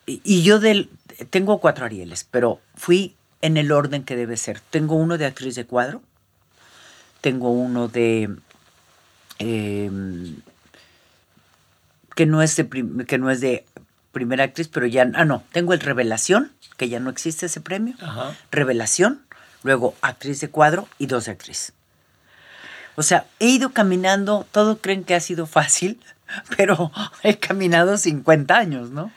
Y, 0.06 0.22
y 0.24 0.44
yo 0.44 0.60
del, 0.60 0.90
tengo 1.30 1.60
cuatro 1.60 1.86
Arieles, 1.86 2.28
pero 2.30 2.60
fui 2.76 3.16
en 3.42 3.58
el 3.58 3.72
orden 3.72 4.04
que 4.04 4.16
debe 4.16 4.38
ser. 4.38 4.60
Tengo 4.60 4.96
uno 4.96 5.18
de 5.18 5.26
actriz 5.26 5.56
de 5.56 5.66
cuadro, 5.66 6.02
tengo 7.22 7.50
uno 7.52 7.88
de 7.88 8.36
eh, 9.40 9.90
que 12.16 12.26
no 12.26 12.42
es 12.42 12.56
de 12.56 12.66
prim- 12.66 13.06
que 13.06 13.18
no 13.18 13.30
es 13.32 13.42
de 13.42 13.66
primera 14.12 14.44
actriz, 14.46 14.68
pero 14.68 14.86
ya 14.86 15.10
ah 15.16 15.26
no, 15.26 15.44
tengo 15.52 15.74
el 15.74 15.80
Revelación, 15.80 16.52
que 16.78 16.88
ya 16.90 17.00
no 17.00 17.10
existe 17.10 17.46
ese 17.48 17.62
premio. 17.62 17.96
Ajá. 18.02 18.36
Revelación, 18.52 19.22
luego 19.66 19.96
actriz 20.02 20.40
de 20.40 20.50
cuadro 20.50 20.88
y 21.00 21.08
dos 21.08 21.26
de 21.26 21.32
actriz. 21.32 21.74
O 22.96 23.04
sea, 23.04 23.26
he 23.40 23.48
ido 23.48 23.74
caminando, 23.74 24.48
todos 24.52 24.78
creen 24.80 25.04
que 25.04 25.16
ha 25.16 25.20
sido 25.20 25.48
fácil, 25.48 26.00
pero 26.56 26.92
he 27.24 27.38
caminado 27.38 27.98
50 27.98 28.56
años, 28.56 28.92
¿no? 28.92 29.12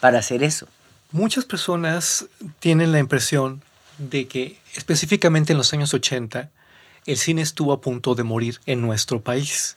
Para 0.00 0.18
hacer 0.18 0.42
eso. 0.42 0.66
Muchas 1.12 1.44
personas 1.44 2.26
tienen 2.58 2.90
la 2.90 2.98
impresión 2.98 3.62
de 3.98 4.26
que 4.26 4.58
específicamente 4.74 5.52
en 5.52 5.58
los 5.58 5.72
años 5.72 5.94
80 5.94 6.50
el 7.06 7.16
cine 7.18 7.42
estuvo 7.42 7.72
a 7.72 7.80
punto 7.80 8.14
de 8.14 8.24
morir 8.24 8.60
en 8.66 8.80
nuestro 8.80 9.20
país. 9.20 9.76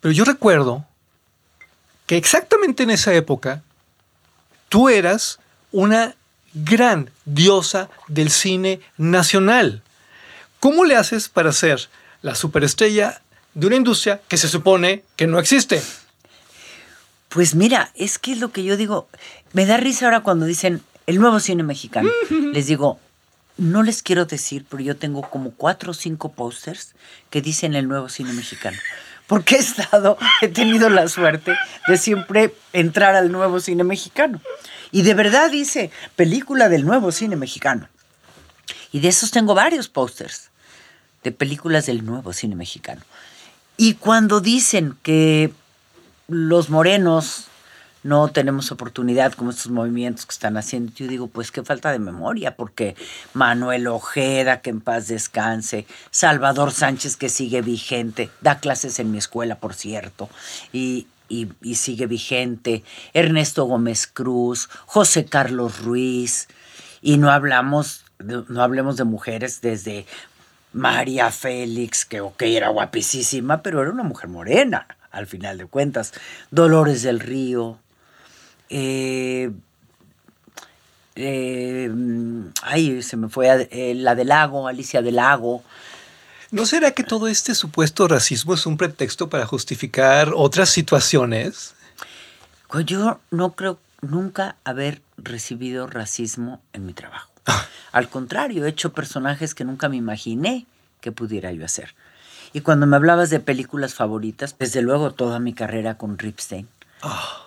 Pero 0.00 0.12
yo 0.12 0.24
recuerdo 0.24 0.84
que 2.06 2.16
exactamente 2.16 2.82
en 2.82 2.90
esa 2.90 3.14
época 3.14 3.62
tú 4.68 4.88
eras 4.88 5.38
una 5.70 6.16
gran 6.54 7.10
diosa 7.24 7.90
del 8.08 8.30
cine 8.30 8.80
nacional. 8.96 9.82
¿Cómo 10.60 10.84
le 10.84 10.96
haces 10.96 11.28
para 11.28 11.52
ser 11.52 11.88
la 12.22 12.34
superestrella 12.34 13.20
de 13.54 13.66
una 13.66 13.76
industria 13.76 14.22
que 14.28 14.38
se 14.38 14.48
supone 14.48 15.04
que 15.16 15.26
no 15.26 15.38
existe? 15.38 15.82
Pues 17.28 17.54
mira, 17.54 17.90
es 17.94 18.18
que 18.18 18.32
es 18.32 18.38
lo 18.38 18.52
que 18.52 18.64
yo 18.64 18.76
digo. 18.76 19.08
Me 19.52 19.66
da 19.66 19.76
risa 19.76 20.06
ahora 20.06 20.20
cuando 20.20 20.46
dicen 20.46 20.82
el 21.06 21.20
nuevo 21.20 21.40
cine 21.40 21.62
mexicano. 21.64 22.10
Les 22.52 22.66
digo, 22.66 22.98
no 23.56 23.82
les 23.82 24.02
quiero 24.02 24.24
decir, 24.24 24.64
pero 24.68 24.82
yo 24.82 24.96
tengo 24.96 25.22
como 25.22 25.52
cuatro 25.52 25.92
o 25.92 25.94
cinco 25.94 26.32
pósters 26.32 26.94
que 27.30 27.40
dicen 27.40 27.74
el 27.74 27.88
nuevo 27.88 28.08
cine 28.08 28.32
mexicano. 28.32 28.78
Porque 29.26 29.56
he 29.56 29.58
estado, 29.58 30.18
he 30.42 30.48
tenido 30.48 30.88
la 30.90 31.08
suerte 31.08 31.56
de 31.86 31.98
siempre 31.98 32.54
entrar 32.72 33.14
al 33.14 33.30
nuevo 33.30 33.60
cine 33.60 33.84
mexicano. 33.84 34.40
Y 34.94 35.02
de 35.02 35.14
verdad 35.14 35.50
dice 35.50 35.90
película 36.14 36.68
del 36.68 36.86
nuevo 36.86 37.10
cine 37.10 37.34
mexicano. 37.34 37.88
Y 38.92 39.00
de 39.00 39.08
esos 39.08 39.32
tengo 39.32 39.52
varios 39.52 39.88
pósters 39.88 40.50
de 41.24 41.32
películas 41.32 41.86
del 41.86 42.06
nuevo 42.06 42.32
cine 42.32 42.54
mexicano. 42.54 43.02
Y 43.76 43.94
cuando 43.94 44.40
dicen 44.40 44.96
que 45.02 45.52
los 46.28 46.70
morenos 46.70 47.48
no 48.04 48.28
tenemos 48.28 48.70
oportunidad 48.70 49.32
como 49.32 49.50
estos 49.50 49.72
movimientos 49.72 50.26
que 50.26 50.32
están 50.32 50.56
haciendo. 50.58 50.92
Yo 50.94 51.08
digo, 51.08 51.26
pues 51.26 51.50
qué 51.50 51.64
falta 51.64 51.90
de 51.90 51.98
memoria, 51.98 52.54
porque 52.54 52.94
Manuel 53.32 53.88
Ojeda, 53.88 54.60
que 54.60 54.70
en 54.70 54.80
paz 54.82 55.08
descanse, 55.08 55.86
Salvador 56.10 56.70
Sánchez, 56.70 57.16
que 57.16 57.30
sigue 57.30 57.62
vigente, 57.62 58.30
da 58.42 58.60
clases 58.60 58.98
en 58.98 59.10
mi 59.10 59.18
escuela, 59.18 59.56
por 59.56 59.74
cierto, 59.74 60.28
y, 60.72 61.06
y, 61.28 61.74
sigue 61.74 62.06
vigente, 62.06 62.84
Ernesto 63.12 63.64
Gómez 63.64 64.06
Cruz, 64.06 64.68
José 64.86 65.24
Carlos 65.24 65.80
Ruiz, 65.80 66.48
y 67.02 67.18
no 67.18 67.30
hablamos, 67.30 68.04
no 68.18 68.62
hablemos 68.62 68.96
de 68.96 69.04
mujeres 69.04 69.60
desde 69.60 70.06
María 70.72 71.30
Félix, 71.30 72.04
que 72.04 72.20
ok, 72.20 72.42
era 72.42 72.68
guapísima, 72.68 73.62
pero 73.62 73.82
era 73.82 73.90
una 73.90 74.02
mujer 74.02 74.28
morena, 74.28 74.86
al 75.10 75.26
final 75.26 75.58
de 75.58 75.66
cuentas, 75.66 76.12
Dolores 76.50 77.02
del 77.02 77.20
Río, 77.20 77.78
eh, 78.70 79.50
eh, 81.16 81.90
ay, 82.62 83.02
se 83.02 83.16
me 83.16 83.28
fue 83.28 83.68
eh, 83.70 83.94
la 83.94 84.14
del 84.14 84.28
lago, 84.28 84.66
Alicia 84.66 85.02
del 85.02 85.16
Lago. 85.16 85.62
¿No 86.54 86.66
será 86.66 86.92
que 86.92 87.02
todo 87.02 87.26
este 87.26 87.52
supuesto 87.52 88.06
racismo 88.06 88.54
es 88.54 88.64
un 88.64 88.76
pretexto 88.76 89.28
para 89.28 89.44
justificar 89.44 90.30
otras 90.36 90.68
situaciones? 90.68 91.74
Pues 92.68 92.86
yo 92.86 93.18
no 93.32 93.54
creo 93.54 93.80
nunca 94.02 94.54
haber 94.62 95.02
recibido 95.16 95.88
racismo 95.88 96.62
en 96.72 96.86
mi 96.86 96.92
trabajo. 96.92 97.28
Al 97.90 98.08
contrario, 98.08 98.64
he 98.64 98.68
hecho 98.68 98.92
personajes 98.92 99.52
que 99.52 99.64
nunca 99.64 99.88
me 99.88 99.96
imaginé 99.96 100.64
que 101.00 101.10
pudiera 101.10 101.50
yo 101.50 101.64
hacer. 101.64 101.96
Y 102.52 102.60
cuando 102.60 102.86
me 102.86 102.94
hablabas 102.94 103.30
de 103.30 103.40
películas 103.40 103.94
favoritas, 103.94 104.54
desde 104.56 104.80
luego 104.80 105.10
toda 105.10 105.40
mi 105.40 105.54
carrera 105.54 105.98
con 105.98 106.18
Ripstein, 106.18 106.68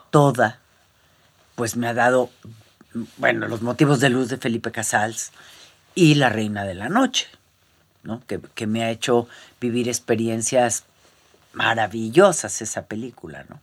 toda, 0.10 0.60
pues 1.56 1.78
me 1.78 1.88
ha 1.88 1.94
dado, 1.94 2.30
bueno, 3.16 3.48
los 3.48 3.62
motivos 3.62 4.02
de 4.02 4.10
luz 4.10 4.28
de 4.28 4.36
Felipe 4.36 4.74
Casals 4.74 5.32
y 5.96 6.16
La 6.16 6.28
Reina 6.28 6.66
de 6.66 6.76
la 6.76 6.90
Noche, 6.90 7.28
¿no? 8.04 8.22
Que, 8.28 8.40
que 8.56 8.68
me 8.68 8.84
ha 8.84 8.90
hecho 8.92 9.28
vivir 9.62 9.88
experiencias 9.88 10.84
maravillosas 11.54 12.62
esa 12.62 12.86
película, 12.86 13.46
¿no? 13.50 13.60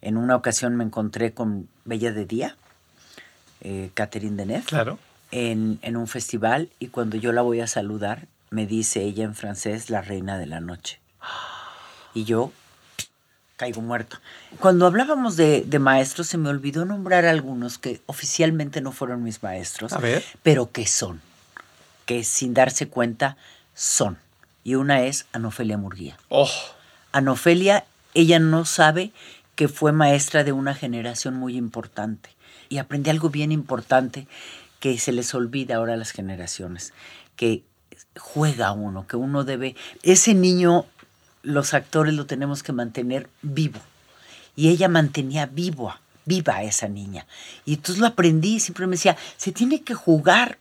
En 0.00 0.16
una 0.16 0.36
ocasión 0.36 0.76
me 0.76 0.84
encontré 0.84 1.32
con 1.34 1.68
Bella 1.84 2.12
de 2.12 2.24
Día, 2.24 2.56
eh, 3.60 3.90
Catherine 3.94 4.36
Deneuve, 4.36 4.64
Claro. 4.64 4.98
en, 5.32 5.78
en 5.82 5.96
un 5.96 6.06
festival 6.06 6.68
y 6.78 6.88
cuando 6.88 7.16
yo 7.16 7.32
la 7.32 7.42
voy 7.42 7.60
a 7.60 7.66
saludar, 7.66 8.26
me 8.50 8.66
dice 8.66 9.02
ella 9.02 9.24
en 9.24 9.34
francés, 9.34 9.90
la 9.90 10.00
reina 10.00 10.38
de 10.38 10.46
la 10.46 10.60
noche. 10.60 11.00
Y 12.14 12.24
yo 12.24 12.52
caigo 13.56 13.80
muerto. 13.82 14.18
Cuando 14.60 14.86
hablábamos 14.86 15.36
de, 15.36 15.62
de 15.66 15.78
maestros, 15.80 16.28
se 16.28 16.38
me 16.38 16.48
olvidó 16.48 16.84
nombrar 16.84 17.26
algunos 17.26 17.76
que 17.78 18.00
oficialmente 18.06 18.80
no 18.80 18.92
fueron 18.92 19.24
mis 19.24 19.42
maestros, 19.42 19.92
A 19.92 19.98
ver. 19.98 20.24
pero 20.44 20.70
que 20.70 20.86
son, 20.86 21.20
que 22.06 22.22
sin 22.22 22.54
darse 22.54 22.86
cuenta 22.86 23.36
son. 23.78 24.18
Y 24.64 24.74
una 24.74 25.02
es 25.02 25.26
Anofelia 25.32 25.78
Murguía. 25.78 26.18
Oh, 26.28 26.50
Anofelia, 27.12 27.86
ella 28.12 28.38
no 28.40 28.64
sabe 28.64 29.12
que 29.54 29.68
fue 29.68 29.92
maestra 29.92 30.44
de 30.44 30.52
una 30.52 30.74
generación 30.74 31.34
muy 31.34 31.56
importante. 31.56 32.30
Y 32.68 32.78
aprendí 32.78 33.10
algo 33.10 33.30
bien 33.30 33.52
importante 33.52 34.26
que 34.80 34.98
se 34.98 35.12
les 35.12 35.32
olvida 35.34 35.76
ahora 35.76 35.94
a 35.94 35.96
las 35.96 36.10
generaciones, 36.10 36.92
que 37.36 37.62
juega 38.18 38.72
uno, 38.72 39.06
que 39.06 39.16
uno 39.16 39.44
debe... 39.44 39.74
Ese 40.02 40.34
niño, 40.34 40.84
los 41.42 41.72
actores 41.72 42.14
lo 42.14 42.26
tenemos 42.26 42.62
que 42.62 42.72
mantener 42.72 43.30
vivo. 43.42 43.80
Y 44.54 44.68
ella 44.68 44.88
mantenía 44.88 45.46
vivo, 45.46 45.94
viva 46.24 46.56
a 46.56 46.62
esa 46.64 46.88
niña. 46.88 47.26
Y 47.64 47.74
entonces 47.74 48.00
lo 48.00 48.08
aprendí 48.08 48.60
siempre 48.60 48.86
me 48.86 48.96
decía, 48.96 49.16
se 49.36 49.52
tiene 49.52 49.82
que 49.82 49.94
jugar. 49.94 50.58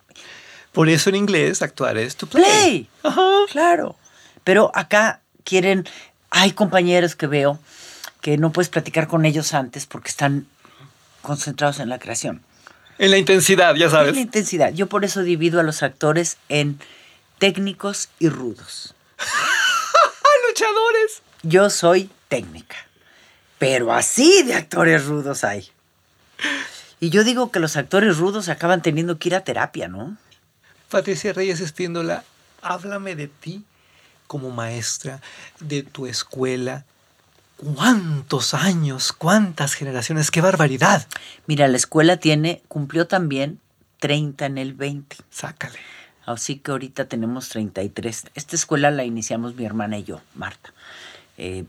Por 0.78 0.90
eso 0.90 1.10
en 1.10 1.16
inglés 1.16 1.64
actuar 1.64 1.98
es 1.98 2.16
to 2.16 2.28
play. 2.28 2.44
Play. 2.44 2.90
Ajá. 3.04 3.32
Claro. 3.52 3.96
Pero 4.44 4.72
acá 4.76 5.22
quieren, 5.44 5.88
hay 6.30 6.52
compañeros 6.52 7.16
que 7.16 7.26
veo 7.26 7.60
que 8.22 8.38
no 8.38 8.52
puedes 8.52 8.70
platicar 8.70 9.08
con 9.08 9.26
ellos 9.26 9.56
antes 9.56 9.88
porque 9.88 10.10
están 10.10 10.46
concentrados 11.24 11.80
en 11.80 11.90
la 11.90 11.98
creación. 11.98 12.44
En 13.00 13.10
la 13.12 13.18
intensidad, 13.18 13.74
ya 13.76 13.88
Es 13.88 13.92
sabes. 13.92 14.14
la 14.16 14.22
intensidad. 14.22 14.72
Yo 14.72 14.88
por 14.88 15.04
eso 15.04 15.24
divido 15.24 15.60
a 15.60 15.64
los 15.64 15.82
actores 15.82 16.38
en 16.48 16.80
técnicos 17.40 18.10
y 18.20 18.30
rudos. 18.30 18.94
¡Ah, 19.20 20.38
luchadores! 20.48 21.22
Yo 21.42 21.70
soy 21.72 22.10
técnica, 22.30 22.76
pero 23.58 23.94
así 23.94 24.44
de 24.44 24.54
actores 24.54 25.06
rudos 25.06 25.44
hay. 25.44 25.70
Y 27.00 27.10
yo 27.10 27.24
digo 27.24 27.52
que 27.52 27.60
los 27.60 27.78
actores 27.78 28.18
rudos 28.18 28.48
acaban 28.50 28.82
teniendo 28.84 29.18
que 29.18 29.30
ir 29.30 29.36
a 29.36 29.42
terapia, 29.44 29.88
¿no? 29.88 30.18
Patricia 30.90 31.34
Reyes 31.34 31.60
Espíndola, 31.60 32.24
háblame 32.62 33.16
de 33.16 33.28
ti 33.28 33.66
como 34.28 34.52
maestra, 34.52 35.22
de 35.60 35.84
tu 35.84 36.06
escuela. 36.06 36.86
¿Cuántos 37.58 38.54
años? 38.54 39.14
¿Cuántas 39.14 39.74
generaciones? 39.74 40.32
¡Qué 40.32 40.42
barbaridad! 40.42 41.08
Mira, 41.48 41.68
la 41.68 41.78
escuela 41.78 42.18
tiene, 42.18 42.62
cumplió 42.68 43.08
también 43.08 43.60
30 44.00 44.46
en 44.46 44.58
el 44.58 44.74
20. 44.74 45.18
Sácale. 45.30 45.80
Así 46.26 46.58
que 46.60 46.72
ahorita 46.72 47.06
tenemos 47.06 47.50
33. 47.50 48.28
Esta 48.36 48.56
escuela 48.56 48.92
la 48.92 49.06
iniciamos 49.06 49.56
mi 49.56 49.66
hermana 49.66 49.98
y 49.98 50.04
yo, 50.04 50.22
Marta. 50.36 50.74
Eh, 51.38 51.66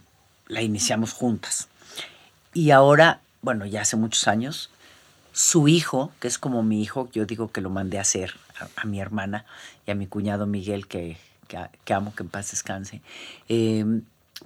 la 0.46 0.62
iniciamos 0.62 1.12
juntas. 1.12 1.68
Y 2.52 2.70
ahora, 2.70 3.20
bueno, 3.40 3.66
ya 3.66 3.82
hace 3.82 3.96
muchos 3.96 4.26
años, 4.28 4.70
su 5.38 5.68
hijo, 5.68 6.10
que 6.18 6.26
es 6.26 6.36
como 6.36 6.64
mi 6.64 6.82
hijo, 6.82 7.08
yo 7.12 7.24
digo 7.24 7.52
que 7.52 7.60
lo 7.60 7.70
mandé 7.70 7.98
a 7.98 8.00
hacer 8.00 8.34
a, 8.74 8.84
mi 8.84 8.98
hermana 8.98 9.44
y 9.86 9.92
a 9.92 9.94
mi 9.94 10.08
cuñado 10.08 10.46
Miguel, 10.46 10.88
que, 10.88 11.16
que, 11.46 11.94
amo 11.94 12.12
que 12.12 12.24
en 12.24 12.28
paz 12.28 12.50
descanse, 12.50 13.02
eh, 13.48 13.84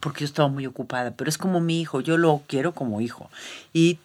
porque 0.00 0.20
yo 0.20 0.26
estaba 0.26 0.50
muy 0.50 0.66
ocupada, 0.66 1.12
pero 1.12 1.31
es 1.31 1.38
como 1.38 1.62
mi 1.62 1.81
hijo, 1.81 2.02
yo 2.02 2.18
lo 2.18 2.42
quiero 2.46 2.74
como 2.74 3.00
hijo. 3.00 3.31
Y 3.72 4.00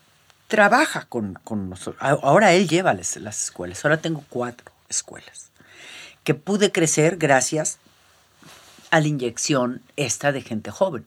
trabaja 0.48 1.04
con, 1.10 1.38
con 1.44 1.70
nosotros. 1.70 2.02
Ahora 2.02 2.54
él 2.54 2.70
lleva 2.70 2.94
las, 2.94 3.18
las 3.18 3.44
escuelas, 3.44 3.84
ahora 3.84 3.98
tengo 3.98 4.24
cuatro 4.30 4.72
escuelas 4.88 5.50
que 6.24 6.36
pude 6.36 6.72
crecer 6.72 7.18
gracias 7.18 7.80
a 8.92 9.02
la 9.02 9.08
inyección 9.08 9.82
esta 9.98 10.32
de 10.32 10.42
gente 10.42 10.72
joven. 10.72 11.06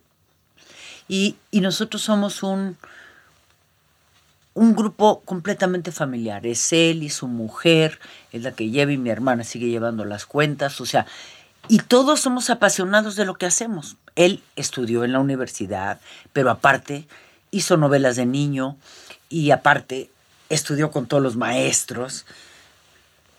Y, 1.08 1.36
y 1.50 1.62
nosotros 1.62 2.02
somos 2.02 2.42
un, 2.42 2.76
un 4.54 4.74
grupo 4.74 5.22
completamente 5.24 5.92
familiar. 5.92 6.46
Es 6.46 6.72
él 6.72 7.02
y 7.02 7.10
su 7.10 7.28
mujer, 7.28 7.98
es 8.32 8.42
la 8.42 8.52
que 8.52 8.70
lleva 8.70 8.92
y 8.92 8.98
mi 8.98 9.10
hermana 9.10 9.44
sigue 9.44 9.68
llevando 9.68 10.04
las 10.04 10.26
cuentas. 10.26 10.80
O 10.80 10.86
sea, 10.86 11.06
y 11.68 11.78
todos 11.78 12.20
somos 12.20 12.50
apasionados 12.50 13.16
de 13.16 13.24
lo 13.24 13.34
que 13.34 13.46
hacemos. 13.46 13.96
Él 14.16 14.42
estudió 14.56 15.04
en 15.04 15.12
la 15.12 15.20
universidad, 15.20 16.00
pero 16.32 16.50
aparte 16.50 17.06
hizo 17.50 17.76
novelas 17.76 18.16
de 18.16 18.26
niño 18.26 18.76
y 19.28 19.50
aparte 19.50 20.10
estudió 20.48 20.90
con 20.90 21.06
todos 21.06 21.22
los 21.22 21.36
maestros. 21.36 22.26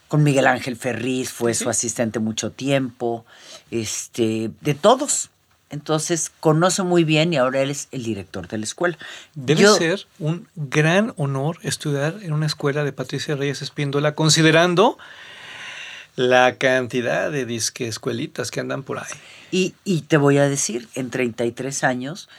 Con 0.08 0.24
Miguel 0.24 0.47
Ángel 0.47 0.76
Ferriz 0.76 1.32
fue 1.32 1.54
su 1.54 1.69
asistente 1.69 2.19
mucho 2.19 2.52
tiempo, 2.52 3.26
este, 3.69 4.52
de 4.62 4.74
todos. 4.74 5.30
Entonces 5.71 6.31
conoce 6.41 6.84
muy 6.84 7.03
bien 7.03 7.34
y 7.34 7.38
ahora 7.38 7.62
él 7.62 7.71
es 7.71 7.88
el 7.91 8.03
director 8.03 8.47
de 8.47 8.57
la 8.57 8.65
escuela. 8.65 8.97
Debe 9.36 9.62
Yo- 9.62 9.75
ser 9.75 10.05
un 10.19 10.47
gran 10.55 11.13
honor 11.17 11.57
estudiar 11.63 12.17
en 12.21 12.34
una 12.34 12.45
escuela 12.45 12.84
de 12.84 12.91
Patricia 12.91 13.36
Reyes 13.36 13.62
Espíndola, 13.62 14.13
considerando 14.13 14.97
la 16.15 16.55
cantidad 16.57 17.31
de 17.31 17.45
disque 17.45 17.88
escuelitas 17.88 18.51
que 18.51 18.60
andan 18.60 18.84
por 18.84 18.99
ahí. 18.99 19.05
Y, 19.51 19.73
y 19.86 20.01
te 20.01 20.17
voy 20.17 20.38
a 20.38 20.47
decir, 20.47 20.88
en 20.95 21.10
33 21.10 21.84
años, 21.84 22.29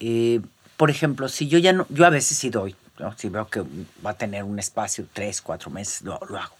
eh, 0.00 0.40
por 0.76 0.90
ejemplo, 0.90 1.28
si 1.28 1.48
yo 1.48 1.58
ya 1.58 1.72
no, 1.72 1.86
yo 1.88 2.04
a 2.04 2.10
veces 2.10 2.36
sí 2.36 2.50
doy, 2.50 2.76
¿no? 2.98 3.16
si 3.16 3.28
veo 3.30 3.48
que 3.48 3.62
va 4.04 4.10
a 4.10 4.14
tener 4.18 4.44
un 4.44 4.58
espacio, 4.58 5.06
tres, 5.12 5.40
cuatro 5.40 5.70
meses, 5.70 6.02
lo, 6.02 6.20
lo 6.28 6.38
hago. 6.38 6.54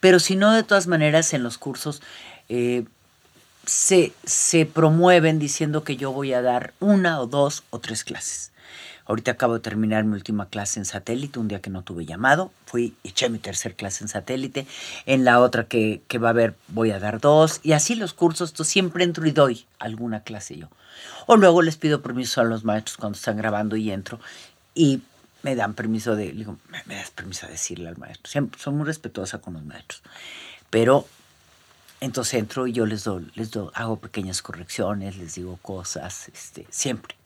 Pero 0.00 0.20
si 0.20 0.36
no, 0.36 0.52
de 0.52 0.62
todas 0.62 0.86
maneras, 0.86 1.34
en 1.34 1.42
los 1.42 1.58
cursos 1.58 2.00
eh, 2.48 2.84
se, 3.66 4.12
se 4.24 4.66
promueven 4.66 5.38
diciendo 5.38 5.84
que 5.84 5.96
yo 5.96 6.12
voy 6.12 6.32
a 6.32 6.42
dar 6.42 6.74
una 6.80 7.20
o 7.20 7.26
dos 7.26 7.64
o 7.70 7.78
tres 7.78 8.04
clases. 8.04 8.52
Ahorita 9.06 9.32
acabo 9.32 9.54
de 9.54 9.60
terminar 9.60 10.04
mi 10.04 10.14
última 10.14 10.48
clase 10.48 10.80
en 10.80 10.86
satélite, 10.86 11.38
un 11.38 11.48
día 11.48 11.60
que 11.60 11.68
no 11.68 11.82
tuve 11.82 12.06
llamado. 12.06 12.50
Fui, 12.64 12.94
eché 13.04 13.28
mi 13.28 13.38
tercer 13.38 13.74
clase 13.74 14.02
en 14.02 14.08
satélite. 14.08 14.66
En 15.04 15.24
la 15.24 15.40
otra 15.40 15.64
que, 15.64 16.00
que 16.08 16.16
va 16.18 16.28
a 16.28 16.30
haber, 16.30 16.54
voy 16.68 16.90
a 16.90 16.98
dar 16.98 17.20
dos. 17.20 17.60
Y 17.62 17.72
así 17.72 17.96
los 17.96 18.14
cursos, 18.14 18.54
tú 18.54 18.64
siempre 18.64 19.04
entro 19.04 19.26
y 19.26 19.30
doy 19.30 19.66
alguna 19.78 20.20
clase 20.20 20.56
yo. 20.56 20.68
O 21.26 21.36
luego 21.36 21.60
les 21.60 21.76
pido 21.76 22.00
permiso 22.00 22.40
a 22.40 22.44
los 22.44 22.64
maestros 22.64 22.96
cuando 22.96 23.16
están 23.16 23.36
grabando 23.36 23.76
y 23.76 23.90
entro. 23.90 24.20
Y 24.74 25.02
me 25.42 25.54
dan 25.54 25.74
permiso 25.74 26.16
de, 26.16 26.32
digo, 26.32 26.56
me 26.86 26.96
das 26.96 27.10
permiso 27.10 27.44
de 27.44 27.52
decirle 27.52 27.90
al 27.90 27.98
maestro. 27.98 28.30
Siempre, 28.30 28.58
soy 28.58 28.72
muy 28.72 28.86
respetuosa 28.86 29.38
con 29.38 29.52
los 29.52 29.64
maestros. 29.64 30.02
Pero 30.70 31.06
entonces 32.04 32.34
entro 32.34 32.66
y 32.66 32.72
yo 32.72 32.86
les 32.86 33.04
doy, 33.04 33.30
les 33.34 33.50
doy, 33.50 33.70
hago 33.74 33.98
pequeñas 33.98 34.42
correcciones, 34.42 35.16
les 35.16 35.34
digo 35.34 35.58
cosas, 35.62 36.28
este, 36.28 36.66
siempre. 36.70 37.16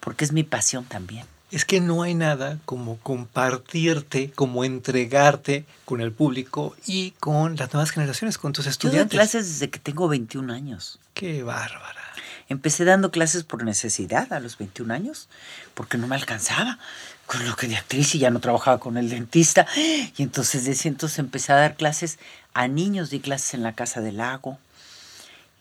Porque 0.00 0.24
es 0.24 0.32
mi 0.32 0.42
pasión 0.42 0.84
también. 0.84 1.26
Es 1.50 1.64
que 1.64 1.80
no 1.80 2.02
hay 2.02 2.14
nada 2.14 2.58
como 2.66 2.98
compartirte, 2.98 4.30
como 4.32 4.64
entregarte 4.64 5.64
con 5.86 6.02
el 6.02 6.12
público 6.12 6.76
y 6.86 7.12
con 7.12 7.56
las 7.56 7.72
nuevas 7.72 7.90
generaciones, 7.90 8.36
con 8.36 8.52
tus 8.52 8.66
Yo 8.66 8.68
doy 8.68 8.72
estudiantes. 8.72 9.16
clases 9.16 9.48
desde 9.48 9.70
que 9.70 9.78
tengo 9.78 10.08
21 10.08 10.52
años. 10.52 10.98
Qué 11.14 11.42
bárbara. 11.42 12.02
Empecé 12.50 12.84
dando 12.84 13.10
clases 13.10 13.44
por 13.44 13.64
necesidad 13.64 14.32
a 14.32 14.40
los 14.40 14.58
21 14.58 14.92
años, 14.92 15.28
porque 15.74 15.98
no 15.98 16.06
me 16.06 16.16
alcanzaba 16.16 16.78
con 17.28 17.46
lo 17.46 17.54
que 17.56 17.68
de 17.68 17.76
actriz 17.76 18.14
y 18.14 18.18
ya 18.18 18.30
no 18.30 18.40
trabajaba 18.40 18.80
con 18.80 18.96
el 18.96 19.10
dentista. 19.10 19.66
Y 19.76 20.22
entonces 20.22 20.64
desde 20.64 20.88
entonces 20.88 21.18
empecé 21.18 21.52
a 21.52 21.56
dar 21.56 21.76
clases 21.76 22.18
a 22.54 22.68
niños, 22.68 23.10
di 23.10 23.20
clases 23.20 23.52
en 23.52 23.62
la 23.62 23.74
Casa 23.74 24.00
del 24.00 24.16
Lago, 24.16 24.58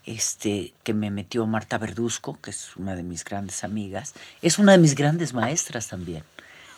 este, 0.05 0.73
que 0.83 0.93
me 0.93 1.11
metió 1.11 1.45
Marta 1.45 1.77
Verduzco, 1.77 2.39
que 2.41 2.51
es 2.51 2.69
una 2.77 2.95
de 2.95 3.03
mis 3.03 3.25
grandes 3.25 3.65
amigas. 3.65 4.13
Es 4.41 4.59
una 4.59 4.71
de 4.71 4.77
mis 4.77 4.95
grandes 4.95 5.33
maestras 5.33 5.89
también. 5.89 6.23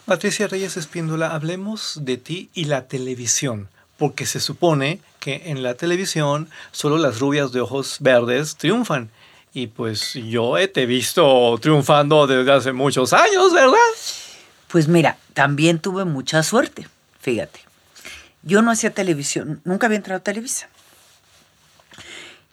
Patricia 0.05 0.47
Reyes 0.47 0.75
Espíndola, 0.75 1.35
hablemos 1.35 1.99
de 2.01 2.17
ti 2.17 2.49
y 2.55 2.65
la 2.65 2.87
televisión, 2.87 3.69
porque 3.99 4.25
se 4.25 4.39
supone 4.39 5.01
que 5.19 5.43
en 5.51 5.61
la 5.61 5.75
televisión 5.75 6.49
solo 6.71 6.97
las 6.97 7.19
rubias 7.19 7.51
de 7.51 7.61
ojos 7.61 7.97
verdes 7.99 8.55
triunfan. 8.55 9.11
Y 9.53 9.67
pues 9.67 10.15
yo 10.15 10.55
te 10.73 10.83
he 10.83 10.85
visto 10.87 11.55
triunfando 11.61 12.25
desde 12.25 12.51
hace 12.51 12.73
muchos 12.73 13.13
años, 13.13 13.53
¿verdad? 13.53 13.77
Pues 14.69 14.87
mira, 14.87 15.17
también 15.33 15.79
tuve 15.79 16.05
mucha 16.05 16.43
suerte, 16.43 16.87
fíjate. 17.19 17.59
Yo 18.43 18.61
no 18.61 18.71
hacía 18.71 18.93
televisión, 18.93 19.61
nunca 19.65 19.87
había 19.87 19.97
entrado 19.97 20.19
a 20.19 20.23
Televisa. 20.23 20.69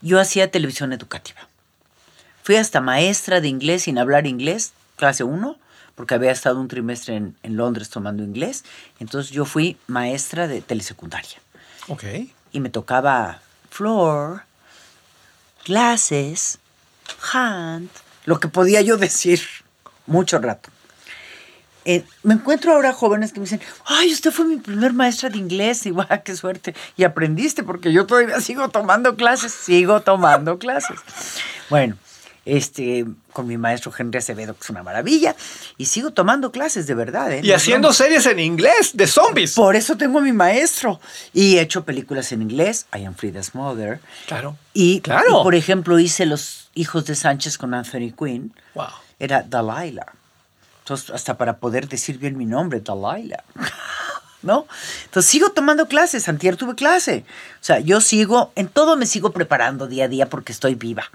Yo 0.00 0.18
hacía 0.18 0.50
televisión 0.50 0.92
educativa. 0.92 1.46
Fui 2.42 2.57
hasta 2.57 2.81
maestra 2.81 3.40
de 3.40 3.48
inglés 3.48 3.83
sin 3.83 3.98
hablar 3.98 4.26
inglés, 4.26 4.72
clase 4.96 5.24
1, 5.24 5.59
porque 5.94 6.14
había 6.14 6.31
estado 6.31 6.59
un 6.59 6.68
trimestre 6.68 7.16
en, 7.16 7.37
en 7.42 7.57
Londres 7.57 7.90
tomando 7.90 8.22
inglés. 8.22 8.64
Entonces 8.98 9.31
yo 9.31 9.44
fui 9.44 9.76
maestra 9.87 10.48
de 10.48 10.62
telesecundaria. 10.62 11.38
Ok. 11.88 12.05
Y 12.52 12.61
me 12.61 12.70
tocaba 12.70 13.40
floor, 13.70 14.42
clases, 15.64 16.59
hand, 17.33 17.90
lo 18.24 18.40
que 18.40 18.48
podía 18.48 18.81
yo 18.81 18.96
decir 18.96 19.40
mucho 20.07 20.38
rato. 20.38 20.70
Eh, 21.88 22.03
me 22.25 22.35
encuentro 22.35 22.72
ahora 22.72 22.92
jóvenes 22.92 23.33
que 23.33 23.38
me 23.38 23.44
dicen, 23.44 23.61
ay, 23.85 24.12
usted 24.12 24.33
fue 24.33 24.44
mi 24.44 24.57
primer 24.57 24.92
maestra 24.92 25.31
de 25.31 25.38
inglés, 25.38 25.87
igual, 25.87 26.22
qué 26.25 26.35
suerte. 26.35 26.75
Y 26.96 27.05
aprendiste, 27.05 27.62
porque 27.62 27.92
yo 27.92 28.07
todavía 28.07 28.40
sigo 28.40 28.68
tomando 28.70 29.14
clases, 29.14 29.53
sigo 29.53 30.01
tomando 30.01 30.59
clases. 30.59 30.99
Bueno, 31.70 31.96
este, 32.44 33.05
con 33.33 33.46
mi 33.46 33.57
maestro 33.57 33.92
Henry 33.96 34.18
Acevedo, 34.18 34.55
que 34.55 34.64
es 34.64 34.70
una 34.70 34.83
maravilla, 34.83 35.37
y 35.77 35.87
sigo 35.87 36.11
tomando 36.12 36.51
clases 36.51 36.88
de 36.88 36.94
verdad. 36.94 37.33
¿eh? 37.33 37.40
Y 37.44 37.53
haciendo 37.53 37.92
series 37.92 38.27
en 38.27 38.40
inglés 38.40 38.90
de 38.94 39.07
zombies. 39.07 39.55
Por 39.55 39.77
eso 39.77 39.96
tengo 39.96 40.18
a 40.18 40.22
mi 40.22 40.33
maestro. 40.33 41.01
Y 41.33 41.57
he 41.59 41.61
hecho 41.61 41.85
películas 41.85 42.33
en 42.33 42.42
inglés, 42.42 42.87
I 42.96 43.05
Am 43.05 43.14
Frida's 43.14 43.55
Mother. 43.55 44.01
Claro. 44.27 44.57
Y, 44.72 45.01
Claro. 45.03 45.40
y, 45.40 45.42
por 45.44 45.55
ejemplo, 45.55 45.99
hice 46.01 46.27
Los 46.27 46.68
Hijos 46.75 47.05
de 47.07 47.14
Sánchez 47.14 47.59
con 47.59 47.75
Anthony 47.75 48.12
Quinn. 48.16 48.53
Wow. 48.75 48.87
Era 49.20 49.42
Delilah. 49.42 50.07
Entonces, 50.87 51.11
hasta 51.11 51.37
para 51.37 51.57
poder 51.57 51.88
decir 51.88 52.16
bien 52.18 52.38
mi 52.38 52.46
nombre, 52.46 52.79
Delilah. 52.79 53.42
¿No? 54.42 54.68
Entonces, 55.07 55.29
sigo 55.29 55.51
tomando 55.51 55.88
clases. 55.88 56.29
Antier 56.29 56.57
tuve 56.57 56.77
clase. 56.77 57.25
O 57.61 57.64
sea, 57.64 57.81
yo 57.81 58.01
sigo, 58.01 58.53
en 58.55 58.68
todo 58.68 58.96
me 58.96 59.07
sigo 59.07 59.33
preparando 59.33 59.88
día 59.88 60.05
a 60.05 60.09
día 60.09 60.31
porque 60.31 60.53
estoy 60.53 60.77
viva. 60.77 61.11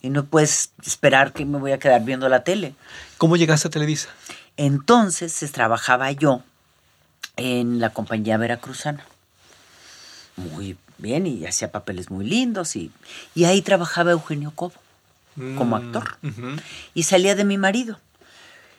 Y 0.00 0.08
no 0.08 0.24
puedes 0.24 0.70
esperar 0.86 1.34
que 1.34 1.44
me 1.44 1.58
voy 1.58 1.72
a 1.72 1.78
quedar 1.78 2.02
viendo 2.02 2.30
la 2.30 2.44
tele. 2.44 2.74
¿Cómo 3.18 3.36
llegaste 3.36 3.68
a 3.68 3.70
Televisa? 3.70 4.08
Entonces, 4.56 5.34
se 5.34 5.48
trabajaba 5.48 6.10
yo 6.12 6.42
en 7.36 7.80
la 7.80 7.90
compañía 7.90 8.38
veracruzana. 8.38 9.04
Muy 10.36 10.78
bien, 10.96 11.26
y 11.26 11.44
hacía 11.44 11.70
papeles 11.70 12.10
muy 12.10 12.24
lindos. 12.24 12.74
Y, 12.74 12.90
y 13.34 13.44
ahí 13.44 13.60
trabajaba 13.60 14.12
Eugenio 14.12 14.50
Cobo 14.54 14.72
como 15.58 15.78
Mm, 15.78 15.84
actor. 15.84 16.16
Y 16.94 17.02
salía 17.02 17.34
de 17.34 17.44
mi 17.44 17.58
marido. 17.58 18.00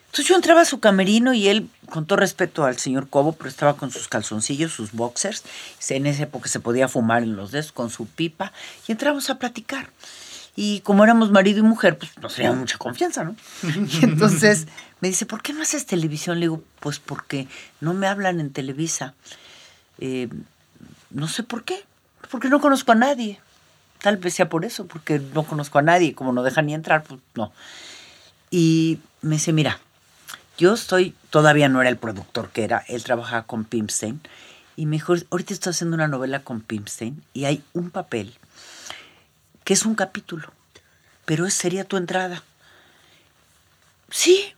Entonces 0.10 0.28
yo 0.28 0.36
entraba 0.36 0.62
a 0.62 0.65
su 0.65 0.80
camerino 0.80 1.36
y 1.36 1.50
él, 1.50 1.69
con 1.88 2.08
todo 2.08 2.17
respeto 2.17 2.65
al 2.65 2.80
señor 2.80 3.10
Cobo, 3.10 3.34
pero 3.34 3.48
estaba 3.48 3.78
con 3.78 3.91
sus 3.91 4.08
calzoncillos, 4.08 4.72
sus 4.72 4.91
boxers. 4.91 5.43
En 5.88 6.08
esa 6.08 6.24
época 6.24 6.50
se 6.50 6.60
podía 6.60 6.88
fumar 6.88 7.22
en 7.22 7.36
los 7.36 7.52
dedos 7.52 7.72
con 7.72 7.91
su 7.91 8.08
pipa. 8.08 8.52
Y 8.88 8.91
entramos 8.91 9.30
a 9.30 9.38
platicar. 9.38 9.91
Y 10.56 10.80
como 10.80 11.04
éramos 11.04 11.30
marido 11.30 11.60
y 11.60 11.62
mujer, 11.62 12.00
pues 12.00 12.17
nos 12.17 12.34
teníamos 12.34 12.60
mucha 12.60 12.80
confianza, 12.80 13.24
¿no? 13.24 13.36
Y 13.62 14.00
entonces 14.04 14.67
me 15.00 15.10
dice, 15.10 15.28
¿por 15.28 15.43
qué 15.43 15.54
no 15.54 15.62
haces 15.62 15.86
televisión? 15.86 16.39
Le 16.39 16.45
digo, 16.45 16.63
pues 16.80 16.98
porque 16.98 17.48
no 17.80 17.93
me 17.93 18.08
hablan 18.08 18.39
en 18.39 18.52
Televisa. 18.52 19.13
Eh, 20.00 20.28
no 21.12 21.28
sé 21.28 21.43
por 21.43 21.63
qué. 21.63 21.86
Porque 22.32 22.50
no 22.50 22.60
conozco 22.60 22.93
a 22.93 22.95
nadie. 22.95 23.39
Tal 24.02 24.17
vez 24.17 24.34
sea 24.34 24.50
por 24.50 24.65
eso, 24.65 24.88
porque 24.88 25.19
no 25.19 25.43
conozco 25.43 25.78
a 25.78 25.84
nadie. 25.84 26.15
Como 26.15 26.34
no 26.34 26.41
dejan 26.41 26.65
ni 26.65 26.74
entrar, 26.74 27.04
pues 27.04 27.22
no. 27.36 27.52
Y 28.50 29.00
me 29.22 29.36
dice, 29.36 29.54
mira, 29.54 29.80
yo 30.60 30.74
estoy, 30.74 31.15
todavía 31.30 31.69
no 31.69 31.80
era 31.80 31.89
el 31.89 31.95
productor 31.98 32.50
que 32.50 32.65
era, 32.65 32.84
él 32.89 33.02
trabajaba 33.04 33.43
con 33.43 33.63
Pimstein. 33.63 34.19
Y 34.76 34.86
me 34.86 34.98
dijo, 34.98 35.15
ahorita 35.30 35.54
estoy 35.54 35.72
haciendo 35.72 35.95
una 35.95 36.10
novela 36.10 36.43
con 36.43 36.60
Pimstein 36.60 37.24
y 37.34 37.45
hay 37.45 37.63
un 37.74 37.91
papel 37.91 38.36
que 39.63 39.74
es 39.74 39.86
un 39.86 39.95
capítulo, 39.95 40.52
pero 41.24 41.50
sería 41.50 41.86
tu 41.86 41.95
entrada. 41.95 42.43
Sí. 44.10 44.54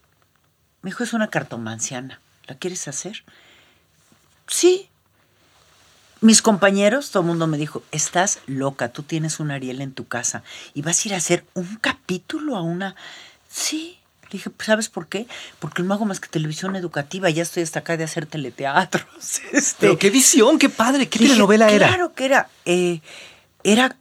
Me 0.81 0.89
dijo, 0.89 1.03
es 1.03 1.13
una 1.13 1.29
cartomanciana. 1.29 2.19
¿La 2.47 2.55
quieres 2.55 2.87
hacer? 2.87 3.23
Sí. 4.47 4.89
Mis 6.19 6.41
compañeros, 6.41 7.11
todo 7.11 7.21
el 7.21 7.27
mundo 7.27 7.45
me 7.45 7.57
dijo, 7.59 7.83
estás 7.91 8.39
loca, 8.47 8.89
tú 8.89 9.03
tienes 9.03 9.39
un 9.39 9.51
Ariel 9.51 9.81
en 9.81 9.93
tu 9.93 10.07
casa 10.07 10.43
y 10.73 10.81
vas 10.81 11.03
a 11.03 11.07
ir 11.09 11.13
a 11.13 11.17
hacer 11.17 11.45
un 11.53 11.75
capítulo 11.75 12.55
a 12.55 12.63
una... 12.63 12.95
Sí. 13.49 14.00
Dije, 14.31 14.49
"Pues, 14.49 14.65
¿sabes 14.67 14.89
por 14.89 15.07
qué? 15.07 15.27
Porque 15.59 15.83
no 15.83 15.93
hago 15.93 16.05
más 16.05 16.19
que 16.19 16.27
televisión 16.29 16.75
educativa, 16.75 17.29
ya 17.29 17.43
estoy 17.43 17.63
hasta 17.63 17.79
acá 17.79 17.97
de 17.97 18.03
hacer 18.05 18.25
teleteatros. 18.25 19.05
Este, 19.51 19.75
Pero 19.81 19.97
qué 19.99 20.09
visión, 20.09 20.57
qué 20.57 20.69
padre, 20.69 21.07
qué 21.09 21.19
Dije, 21.19 21.31
telenovela 21.33 21.69
era. 21.69 21.87
Claro 21.89 22.13
que 22.13 22.25
era. 22.25 22.49
eh, 22.65 23.01
era 23.63 23.95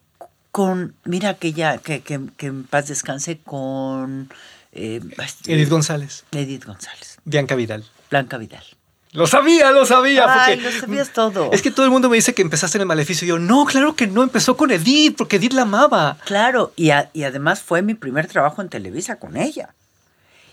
con, 0.50 0.94
mira 1.04 1.34
que 1.34 1.52
ya, 1.52 1.78
que, 1.78 2.00
que, 2.00 2.20
que 2.36 2.46
en 2.46 2.64
paz 2.64 2.88
descanse, 2.88 3.38
con 3.38 4.32
eh, 4.72 5.00
este, 5.22 5.52
Edith 5.54 5.68
González, 5.68 6.24
Edith 6.32 6.64
González, 6.64 7.18
Bianca 7.24 7.54
Vidal. 7.54 7.84
Blanca 8.10 8.38
Vidal. 8.38 8.64
Lo 9.12 9.26
sabía, 9.26 9.72
lo 9.72 9.84
sabía. 9.86 10.24
Ay, 10.28 10.60
lo 10.60 10.70
sabías 10.70 11.12
todo. 11.12 11.50
Es 11.52 11.62
que 11.62 11.72
todo 11.72 11.84
el 11.84 11.90
mundo 11.90 12.08
me 12.08 12.16
dice 12.16 12.32
que 12.32 12.42
empezaste 12.42 12.78
en 12.78 12.82
el 12.82 12.86
maleficio. 12.86 13.24
Y 13.26 13.28
yo, 13.30 13.38
no, 13.40 13.64
claro 13.64 13.96
que 13.96 14.06
no, 14.06 14.22
empezó 14.22 14.56
con 14.56 14.70
Edith, 14.70 15.16
porque 15.16 15.36
Edith 15.36 15.52
la 15.52 15.62
amaba. 15.62 16.16
Claro, 16.24 16.72
y, 16.76 16.90
a- 16.90 17.10
y 17.12 17.24
además 17.24 17.60
fue 17.60 17.82
mi 17.82 17.94
primer 17.94 18.28
trabajo 18.28 18.62
en 18.62 18.68
Televisa 18.68 19.16
con 19.16 19.36
ella. 19.36 19.74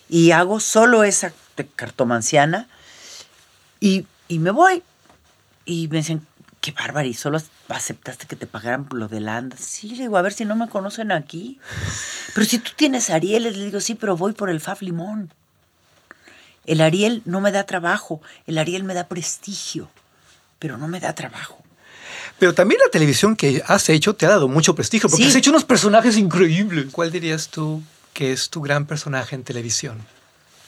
Y 0.09 0.31
hago 0.31 0.59
solo 0.59 1.03
esa 1.03 1.33
de 1.57 1.65
cartomanciana 1.67 2.67
y, 3.79 4.05
y 4.27 4.39
me 4.39 4.51
voy. 4.51 4.83
Y 5.65 5.87
me 5.89 5.97
dicen, 5.97 6.25
qué 6.61 6.71
bárbaro, 6.71 7.07
y 7.07 7.13
solo 7.13 7.41
aceptaste 7.69 8.25
que 8.27 8.35
te 8.37 8.47
pagaran 8.47 8.85
por 8.85 8.97
lo 8.99 9.07
de 9.09 9.19
la 9.19 9.35
anda. 9.37 9.57
Sí, 9.59 9.89
le 9.95 10.03
digo, 10.03 10.17
a 10.17 10.21
ver 10.21 10.33
si 10.33 10.45
no 10.45 10.55
me 10.55 10.69
conocen 10.69 11.11
aquí. 11.11 11.59
Pero 12.33 12.45
si 12.47 12.59
tú 12.59 12.71
tienes 12.75 13.09
Arieles, 13.09 13.57
le 13.57 13.65
digo, 13.65 13.81
sí, 13.81 13.95
pero 13.95 14.15
voy 14.15 14.31
por 14.33 14.49
el 14.49 14.61
Fab 14.61 14.77
Limón. 14.81 15.31
El 16.65 16.81
Ariel 16.81 17.21
no 17.25 17.39
me 17.41 17.51
da 17.51 17.65
trabajo, 17.65 18.21
el 18.45 18.57
Ariel 18.57 18.83
me 18.83 18.93
da 18.93 19.07
prestigio, 19.07 19.89
pero 20.59 20.77
no 20.77 20.87
me 20.87 20.99
da 20.99 21.13
trabajo. 21.15 21.63
Pero 22.39 22.53
también 22.53 22.79
la 22.85 22.91
televisión 22.91 23.35
que 23.35 23.63
has 23.67 23.87
hecho 23.89 24.15
te 24.15 24.25
ha 24.25 24.29
dado 24.29 24.47
mucho 24.47 24.75
prestigio, 24.75 25.09
porque 25.09 25.23
Sí. 25.23 25.29
has 25.29 25.35
hecho 25.35 25.49
unos 25.49 25.63
personajes 25.65 26.17
increíbles. 26.17 26.87
¿Cuál 26.91 27.11
dirías 27.11 27.47
tú 27.49 27.81
que 28.17 28.31
es 28.31 28.49
tu 28.49 28.61
gran 28.61 28.87
personaje 28.87 29.35
en 29.35 29.43
televisión? 29.43 29.99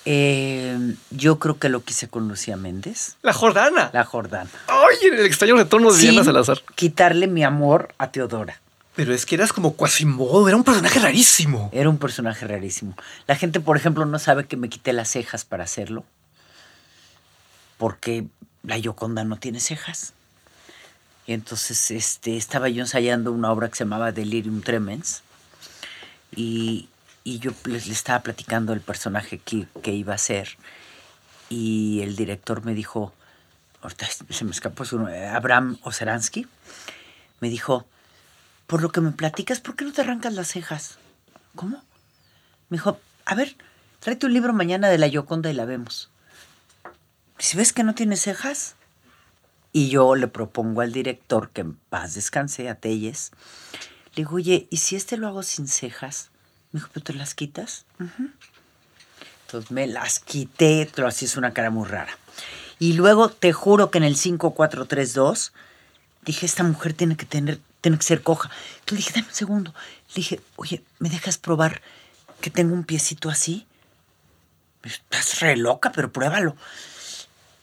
Eh, 0.05 0.77
yo 1.09 1.39
creo 1.39 1.57
que 1.57 1.67
lo 1.67 1.83
quise 1.83 2.07
con 2.07 2.27
Lucía 2.27 2.55
Méndez, 2.57 3.15
La 3.23 3.33
Jordana. 3.33 3.89
la 3.91 4.05
Jordana. 4.05 4.51
Ay, 4.67 5.07
en 5.07 5.15
el 5.15 5.25
extraño 5.25 5.55
retorno 5.55 5.91
de 5.91 5.97
Diana 5.97 6.17
Sin 6.17 6.25
Salazar. 6.25 6.61
quitarle 6.75 7.25
mi 7.25 7.43
amor 7.43 7.95
a 7.97 8.11
Teodora. 8.11 8.61
Pero 8.95 9.15
es 9.15 9.25
que 9.25 9.33
eras 9.33 9.51
como 9.51 9.75
Quasimodo, 9.75 10.47
era 10.47 10.57
un 10.57 10.63
personaje 10.63 10.99
rarísimo. 10.99 11.71
Era 11.73 11.89
un 11.89 11.97
personaje 11.97 12.45
rarísimo. 12.45 12.95
La 13.25 13.35
gente, 13.35 13.59
por 13.59 13.77
ejemplo, 13.77 14.05
no 14.05 14.19
sabe 14.19 14.45
que 14.45 14.55
me 14.55 14.69
quité 14.69 14.93
las 14.93 15.09
cejas 15.09 15.43
para 15.43 15.63
hacerlo. 15.63 16.03
Porque 17.79 18.25
la 18.61 18.77
Yoconda 18.77 19.23
no 19.23 19.37
tiene 19.37 19.59
cejas. 19.59 20.13
Y 21.25 21.33
entonces 21.33 21.89
este, 21.89 22.37
estaba 22.37 22.69
yo 22.69 22.81
ensayando 22.81 23.31
una 23.31 23.51
obra 23.51 23.69
que 23.69 23.75
se 23.75 23.85
llamaba 23.85 24.11
Delirium 24.11 24.61
Tremens. 24.61 25.23
Y, 26.35 26.89
y 27.29 27.37
yo 27.37 27.51
les, 27.65 27.85
le 27.85 27.93
estaba 27.93 28.21
platicando 28.23 28.73
el 28.73 28.81
personaje 28.81 29.37
que, 29.37 29.67
que 29.83 29.93
iba 29.93 30.15
a 30.15 30.17
ser. 30.17 30.57
Y 31.47 32.01
el 32.01 32.15
director 32.15 32.65
me 32.65 32.73
dijo, 32.73 33.13
ahorita 33.81 34.07
se 34.29 34.45
me 34.45 34.51
escapó 34.51 34.83
su 34.83 34.97
nombre, 34.97 35.27
Abraham 35.27 35.77
Oseransky, 35.83 36.47
me 37.39 37.49
dijo, 37.49 37.85
por 38.65 38.81
lo 38.81 38.91
que 38.91 39.01
me 39.01 39.11
platicas, 39.11 39.59
¿por 39.59 39.75
qué 39.75 39.85
no 39.85 39.93
te 39.93 40.01
arrancas 40.01 40.33
las 40.33 40.47
cejas? 40.47 40.97
¿Cómo? 41.55 41.83
Me 42.69 42.77
dijo, 42.77 42.99
a 43.25 43.35
ver, 43.35 43.55
tráete 43.99 44.25
un 44.25 44.33
libro 44.33 44.53
mañana 44.53 44.89
de 44.89 44.97
la 44.97 45.07
Yoconda 45.07 45.51
y 45.51 45.53
la 45.53 45.65
vemos. 45.65 46.09
Si 47.37 47.57
ves 47.57 47.73
que 47.73 47.83
no 47.83 47.93
tiene 47.93 48.15
cejas, 48.15 48.75
y 49.71 49.89
yo 49.89 50.15
le 50.15 50.27
propongo 50.27 50.81
al 50.81 50.91
director 50.91 51.51
que 51.51 51.61
en 51.61 51.75
paz 51.75 52.15
descanse, 52.15 52.69
a 52.69 52.75
Telles, 52.75 53.31
le 54.15 54.23
digo, 54.23 54.35
oye, 54.35 54.67
¿y 54.71 54.77
si 54.77 54.95
este 54.95 55.15
lo 55.15 55.27
hago 55.27 55.43
sin 55.43 55.67
cejas? 55.67 56.31
Me 56.71 56.79
dijo, 56.79 56.89
¿pero 56.93 57.03
te 57.03 57.13
las 57.13 57.33
quitas? 57.33 57.85
Entonces 59.45 59.71
me 59.71 59.87
las 59.87 60.19
quité, 60.19 60.89
pero 60.93 61.07
así 61.07 61.25
es 61.25 61.35
una 61.37 61.53
cara 61.53 61.71
muy 61.71 61.87
rara. 61.87 62.15
Y 62.77 62.93
luego 62.93 63.29
te 63.29 63.51
juro 63.51 63.91
que 63.91 63.97
en 63.97 64.03
el 64.03 64.15
5432 64.15 65.51
dije, 66.23 66.45
esta 66.45 66.63
mujer 66.63 66.93
tiene 66.93 67.17
que 67.17 67.25
tener, 67.25 67.59
tiene 67.81 67.97
que 67.97 68.03
ser 68.03 68.21
coja. 68.21 68.49
Entonces 68.79 68.91
le 68.91 68.97
dije, 68.97 69.11
dame 69.15 69.27
un 69.27 69.33
segundo. 69.33 69.73
Le 70.09 70.15
dije, 70.15 70.41
oye, 70.55 70.83
¿me 70.99 71.09
dejas 71.09 71.37
probar 71.37 71.81
que 72.41 72.49
tengo 72.49 72.73
un 72.73 72.83
piecito 72.83 73.29
así? 73.29 73.65
Me 74.83 74.89
dijo, 74.89 75.01
Estás 75.03 75.39
re 75.41 75.57
loca, 75.57 75.91
pero 75.91 76.11
pruébalo. 76.11 76.55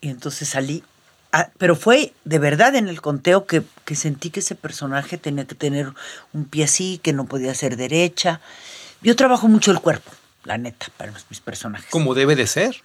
Y 0.00 0.08
entonces 0.10 0.48
salí. 0.48 0.84
Ah, 1.32 1.50
pero 1.58 1.76
fue 1.76 2.12
de 2.24 2.38
verdad 2.38 2.74
en 2.74 2.88
el 2.88 3.00
conteo 3.00 3.46
que, 3.46 3.62
que 3.84 3.94
sentí 3.94 4.30
que 4.30 4.40
ese 4.40 4.54
personaje 4.54 5.18
tenía 5.18 5.46
que 5.46 5.54
tener 5.54 5.92
un 6.32 6.44
pie 6.44 6.64
así, 6.64 6.98
que 7.02 7.12
no 7.12 7.26
podía 7.26 7.54
ser 7.54 7.76
derecha. 7.76 8.40
Yo 9.06 9.14
trabajo 9.14 9.46
mucho 9.46 9.70
el 9.70 9.78
cuerpo, 9.78 10.10
la 10.42 10.58
neta, 10.58 10.88
para 10.96 11.12
mis 11.30 11.38
personajes. 11.38 11.88
Como 11.90 12.12
debe 12.14 12.34
de 12.34 12.48
ser. 12.48 12.82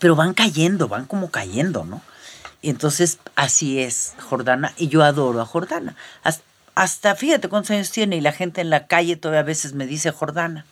Pero 0.00 0.16
van 0.16 0.34
cayendo, 0.34 0.88
van 0.88 1.06
como 1.06 1.30
cayendo, 1.30 1.84
¿no? 1.84 2.02
Y 2.62 2.68
entonces 2.68 3.20
así 3.36 3.78
es 3.78 4.14
Jordana, 4.18 4.74
y 4.76 4.88
yo 4.88 5.04
adoro 5.04 5.40
a 5.40 5.46
Jordana. 5.46 5.94
Hasta, 6.24 6.42
hasta 6.74 7.14
fíjate 7.14 7.48
cuántos 7.48 7.70
años 7.70 7.92
tiene, 7.92 8.16
y 8.16 8.20
la 8.20 8.32
gente 8.32 8.60
en 8.60 8.70
la 8.70 8.88
calle 8.88 9.14
todavía 9.14 9.42
a 9.42 9.44
veces 9.44 9.72
me 9.72 9.86
dice 9.86 10.10
Jordana. 10.10 10.64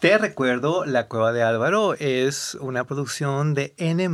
Te 0.00 0.18
recuerdo, 0.18 0.84
La 0.84 1.08
Cueva 1.08 1.32
de 1.32 1.42
Álvaro 1.42 1.94
es 1.94 2.54
una 2.60 2.84
producción 2.84 3.54
de 3.54 3.72
N 3.78 4.06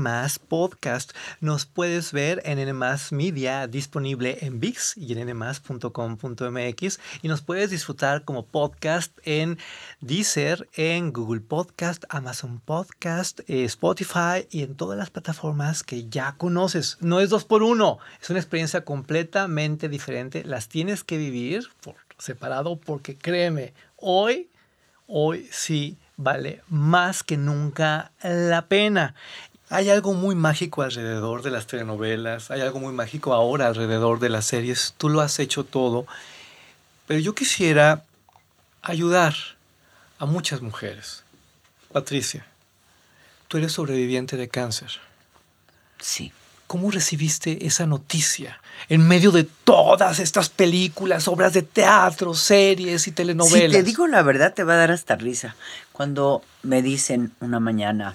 Podcast. 0.46 1.10
Nos 1.40 1.66
puedes 1.66 2.12
ver 2.12 2.40
en 2.44 2.60
N 2.60 2.72
Media, 3.10 3.66
disponible 3.66 4.38
en 4.42 4.60
VIX 4.60 4.96
y 4.96 5.18
en 5.18 5.36
nmas.com.mx. 5.36 7.00
Y 7.22 7.28
nos 7.28 7.42
puedes 7.42 7.70
disfrutar 7.70 8.24
como 8.24 8.46
podcast 8.46 9.18
en 9.24 9.58
Deezer, 10.00 10.68
en 10.74 11.12
Google 11.12 11.40
Podcast, 11.40 12.04
Amazon 12.10 12.60
Podcast, 12.60 13.40
eh, 13.48 13.64
Spotify 13.64 14.46
y 14.52 14.62
en 14.62 14.76
todas 14.76 14.96
las 14.96 15.10
plataformas 15.10 15.82
que 15.82 16.08
ya 16.08 16.36
conoces. 16.38 16.96
No 17.00 17.18
es 17.18 17.28
dos 17.28 17.44
por 17.44 17.64
uno, 17.64 17.98
es 18.20 18.30
una 18.30 18.38
experiencia 18.38 18.84
completamente 18.84 19.88
diferente. 19.88 20.44
Las 20.44 20.68
tienes 20.68 21.02
que 21.02 21.18
vivir 21.18 21.68
por 21.82 21.96
separado 22.18 22.76
porque 22.76 23.18
créeme, 23.18 23.74
hoy 23.96 24.48
hoy 25.06 25.48
sí 25.52 25.96
vale 26.16 26.62
más 26.68 27.22
que 27.22 27.36
nunca 27.36 28.12
la 28.22 28.66
pena. 28.66 29.14
Hay 29.68 29.88
algo 29.88 30.12
muy 30.12 30.34
mágico 30.34 30.82
alrededor 30.82 31.42
de 31.42 31.50
las 31.50 31.66
telenovelas, 31.66 32.50
hay 32.50 32.60
algo 32.60 32.78
muy 32.78 32.92
mágico 32.92 33.32
ahora 33.32 33.68
alrededor 33.68 34.18
de 34.20 34.28
las 34.28 34.44
series. 34.44 34.94
Tú 34.98 35.08
lo 35.08 35.20
has 35.20 35.38
hecho 35.38 35.64
todo, 35.64 36.06
pero 37.06 37.20
yo 37.20 37.34
quisiera 37.34 38.04
ayudar 38.82 39.34
a 40.18 40.26
muchas 40.26 40.60
mujeres. 40.60 41.24
Patricia, 41.92 42.46
tú 43.48 43.58
eres 43.58 43.72
sobreviviente 43.72 44.36
de 44.36 44.48
cáncer. 44.48 44.90
Sí. 46.00 46.32
¿Cómo 46.72 46.90
recibiste 46.90 47.66
esa 47.66 47.84
noticia 47.84 48.58
en 48.88 49.06
medio 49.06 49.30
de 49.30 49.44
todas 49.44 50.18
estas 50.20 50.48
películas, 50.48 51.28
obras 51.28 51.52
de 51.52 51.60
teatro, 51.60 52.32
series 52.32 53.06
y 53.06 53.12
telenovelas? 53.12 53.70
Si 53.72 53.76
te 53.76 53.82
digo 53.82 54.06
la 54.06 54.22
verdad, 54.22 54.54
te 54.54 54.64
va 54.64 54.72
a 54.72 54.76
dar 54.78 54.90
hasta 54.90 55.14
risa. 55.16 55.54
Cuando 55.92 56.42
me 56.62 56.80
dicen 56.80 57.32
una 57.40 57.60
mañana, 57.60 58.14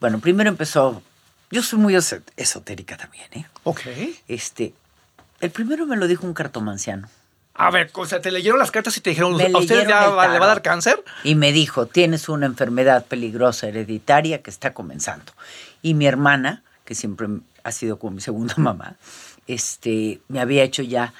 bueno, 0.00 0.18
primero 0.18 0.48
empezó, 0.48 1.02
yo 1.50 1.62
soy 1.62 1.78
muy 1.78 1.94
eso- 1.94 2.20
esotérica 2.38 2.96
también, 2.96 3.26
¿eh? 3.32 3.44
Ok. 3.64 3.80
Este, 4.28 4.72
el 5.40 5.50
primero 5.50 5.84
me 5.84 5.96
lo 5.98 6.06
dijo 6.08 6.26
un 6.26 6.32
cartomanciano. 6.32 7.10
A 7.52 7.70
ver, 7.70 7.90
o 7.92 8.06
sea, 8.06 8.22
te 8.22 8.30
leyeron 8.30 8.58
las 8.58 8.70
cartas 8.70 8.96
y 8.96 9.02
te 9.02 9.10
dijeron, 9.10 9.36
Me 9.36 9.44
¿a 9.52 9.58
usted 9.58 9.86
ya 9.86 10.08
va- 10.08 10.26
le 10.28 10.38
va 10.38 10.46
a 10.46 10.48
dar 10.48 10.62
cáncer? 10.62 11.04
Y 11.22 11.34
me 11.34 11.52
dijo, 11.52 11.84
tienes 11.84 12.30
una 12.30 12.46
enfermedad 12.46 13.04
peligrosa 13.04 13.68
hereditaria 13.68 14.40
que 14.40 14.48
está 14.48 14.72
comenzando. 14.72 15.34
Y 15.82 15.92
mi 15.92 16.06
hermana, 16.06 16.62
que 16.84 16.94
siempre 16.94 17.28
ha 17.64 17.72
sido 17.72 17.98
como 17.98 18.16
mi 18.16 18.20
segunda 18.20 18.54
mamá, 18.58 18.96
este, 19.46 20.20
me 20.28 20.40
había 20.40 20.62
hecho 20.62 20.82
ya 20.82 21.12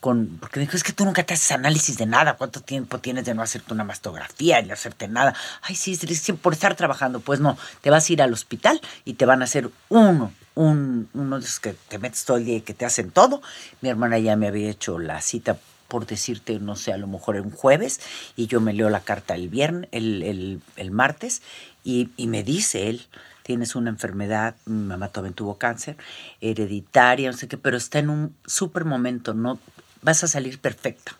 con, 0.00 0.38
porque 0.40 0.60
me 0.60 0.66
dijo, 0.66 0.76
es 0.76 0.84
que 0.84 0.92
tú 0.92 1.04
nunca 1.04 1.24
te 1.24 1.34
haces 1.34 1.50
análisis 1.50 1.98
de 1.98 2.06
nada, 2.06 2.34
¿cuánto 2.36 2.60
tiempo 2.60 3.00
tienes 3.00 3.24
de 3.24 3.34
no 3.34 3.42
hacerte 3.42 3.74
una 3.74 3.82
mastografía 3.82 4.60
y 4.60 4.66
no 4.66 4.74
hacerte 4.74 5.08
nada? 5.08 5.34
Ay, 5.62 5.74
sí, 5.74 5.96
sí, 5.96 6.32
por 6.34 6.52
estar 6.52 6.76
trabajando, 6.76 7.18
pues 7.18 7.40
no, 7.40 7.58
te 7.80 7.90
vas 7.90 8.08
a 8.08 8.12
ir 8.12 8.22
al 8.22 8.32
hospital 8.32 8.80
y 9.04 9.14
te 9.14 9.26
van 9.26 9.40
a 9.42 9.46
hacer 9.46 9.70
uno, 9.88 10.32
un, 10.54 11.08
uno 11.14 11.38
de 11.40 11.44
esos 11.44 11.58
que 11.58 11.72
te 11.88 11.98
metes 11.98 12.24
todo 12.24 12.36
el 12.36 12.44
día 12.44 12.56
y 12.58 12.60
que 12.60 12.74
te 12.74 12.84
hacen 12.84 13.10
todo. 13.10 13.42
Mi 13.80 13.88
hermana 13.88 14.18
ya 14.20 14.36
me 14.36 14.46
había 14.46 14.70
hecho 14.70 15.00
la 15.00 15.20
cita 15.20 15.58
por 15.88 16.06
decirte, 16.06 16.60
no 16.60 16.76
sé, 16.76 16.92
a 16.92 16.98
lo 16.98 17.06
mejor 17.06 17.36
un 17.40 17.50
jueves, 17.50 17.98
y 18.36 18.46
yo 18.46 18.60
me 18.60 18.74
leo 18.74 18.90
la 18.90 19.00
carta 19.00 19.34
el 19.34 19.48
viernes, 19.48 19.88
el, 19.90 20.22
el- 20.22 20.60
el 20.76 20.90
martes, 20.90 21.40
y, 21.82 22.10
y 22.18 22.26
me 22.26 22.44
dice 22.44 22.88
él, 22.90 23.06
tienes 23.48 23.74
una 23.76 23.88
enfermedad, 23.88 24.56
mi 24.66 24.88
mamá 24.88 25.08
también 25.08 25.32
tuvo 25.32 25.56
cáncer, 25.56 25.96
hereditaria, 26.42 27.30
no 27.30 27.36
sé 27.38 27.48
qué, 27.48 27.56
pero 27.56 27.78
está 27.78 27.98
en 27.98 28.10
un 28.10 28.36
súper 28.44 28.84
momento, 28.84 29.32
no 29.32 29.58
vas 30.02 30.22
a 30.22 30.28
salir 30.28 30.58
perfecta. 30.58 31.12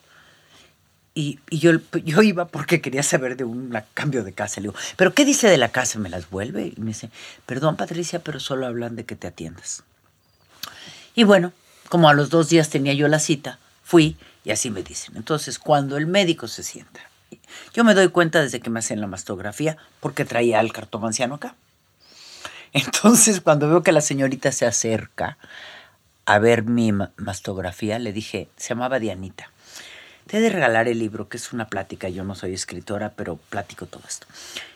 Y, 1.15 1.39
y 1.49 1.57
yo, 1.57 1.71
yo 2.05 2.21
iba 2.21 2.45
porque 2.45 2.81
quería 2.81 3.01
saber 3.01 3.35
de 3.35 3.45
un 3.45 3.75
cambio 3.95 4.23
de 4.23 4.31
casa. 4.31 4.61
Le 4.61 4.67
digo, 4.67 4.79
¿pero 4.95 5.15
qué 5.15 5.25
dice 5.25 5.49
de 5.49 5.57
la 5.57 5.69
casa? 5.69 5.97
¿Me 5.97 6.07
las 6.07 6.29
vuelve? 6.29 6.67
Y 6.67 6.79
me 6.79 6.89
dice, 6.89 7.09
perdón 7.47 7.77
Patricia, 7.77 8.19
pero 8.19 8.39
solo 8.39 8.67
hablan 8.67 8.95
de 8.95 9.05
que 9.05 9.15
te 9.15 9.25
atiendas. 9.25 9.81
Y 11.15 11.23
bueno, 11.23 11.51
como 11.89 12.09
a 12.09 12.13
los 12.13 12.29
dos 12.29 12.47
días 12.47 12.69
tenía 12.69 12.93
yo 12.93 13.07
la 13.07 13.17
cita, 13.17 13.57
fui 13.81 14.17
y 14.43 14.51
así 14.51 14.69
me 14.69 14.83
dicen. 14.83 15.17
Entonces, 15.17 15.57
cuando 15.57 15.97
el 15.97 16.05
médico 16.05 16.47
se 16.47 16.61
sienta, 16.61 17.01
yo 17.73 17.83
me 17.83 17.95
doy 17.95 18.09
cuenta 18.09 18.39
desde 18.39 18.59
que 18.59 18.69
me 18.69 18.77
hacen 18.77 19.01
la 19.01 19.07
mastografía 19.07 19.77
porque 19.99 20.25
traía 20.25 20.59
al 20.59 20.71
cartomanciano 20.71 21.33
acá. 21.33 21.55
Entonces, 22.73 23.41
cuando 23.41 23.67
veo 23.69 23.83
que 23.83 23.91
la 23.91 24.01
señorita 24.01 24.51
se 24.51 24.65
acerca 24.65 25.37
a 26.25 26.39
ver 26.39 26.63
mi 26.63 26.91
ma- 26.91 27.11
mastografía, 27.17 27.97
le 27.99 28.13
dije, 28.13 28.49
se 28.57 28.69
llamaba 28.69 28.99
Dianita. 28.99 29.51
Te 30.27 30.37
he 30.37 30.41
de 30.41 30.49
regalar 30.49 30.87
el 30.87 30.99
libro, 30.99 31.27
que 31.27 31.37
es 31.37 31.53
una 31.53 31.67
plática. 31.67 32.07
Yo 32.09 32.23
no 32.23 32.35
soy 32.35 32.53
escritora, 32.53 33.13
pero 33.15 33.37
platico 33.37 33.87
todo 33.87 34.03
esto. 34.07 34.27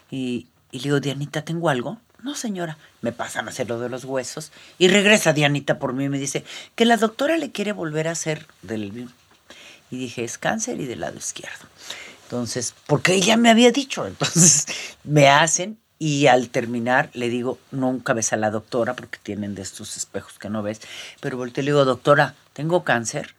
Y, 0.10 0.48
y 0.72 0.78
le 0.80 0.84
digo, 0.86 1.00
Dianita, 1.00 1.44
¿tengo 1.44 1.70
algo? 1.70 2.00
No, 2.24 2.34
señora. 2.36 2.78
Me 3.02 3.12
pasan 3.12 3.48
a 3.48 3.52
hacer 3.52 3.68
lo 3.70 3.80
de 3.80 3.90
los 3.90 4.04
huesos. 4.06 4.52
Y 4.80 4.88
regresa 4.88 5.34
Dianita 5.34 5.78
por 5.78 5.94
mí 5.94 6.06
y 6.06 6.10
me 6.10 6.18
dice 6.18 6.44
que 6.74 6.86
la 6.86 6.98
doctora 6.98 7.38
le 7.38 7.52
quiere 7.52 7.72
volver 7.72 8.08
a 8.08 8.12
hacer 8.12 8.48
del... 8.64 9.08
Y 9.92 9.98
dije, 9.98 10.24
es 10.24 10.40
cáncer 10.40 10.82
y 10.82 10.86
del 10.88 11.02
lado 11.02 11.18
izquierdo. 11.18 11.68
Entonces, 12.24 12.74
porque 12.88 13.14
ella 13.14 13.38
me 13.38 13.52
había 13.52 13.72
dicho. 13.72 14.08
Entonces, 14.08 14.66
me 15.04 15.28
hacen 15.30 15.78
y 16.04 16.28
al 16.28 16.50
terminar 16.50 17.10
le 17.14 17.30
digo, 17.30 17.60
nunca 17.72 18.12
ves 18.12 18.34
a 18.34 18.36
la 18.36 18.52
doctora 18.52 18.94
porque 18.94 19.20
tienen 19.24 19.56
de 19.56 19.62
estos 19.62 19.96
espejos 19.96 20.38
que 20.38 20.50
no 20.50 20.62
ves. 20.62 20.82
Pero 21.22 21.38
volteo 21.38 21.62
y 21.62 21.66
le 21.66 21.72
digo, 21.72 21.86
doctora, 21.86 22.36
tengo 22.52 22.84
cáncer. 22.84 23.36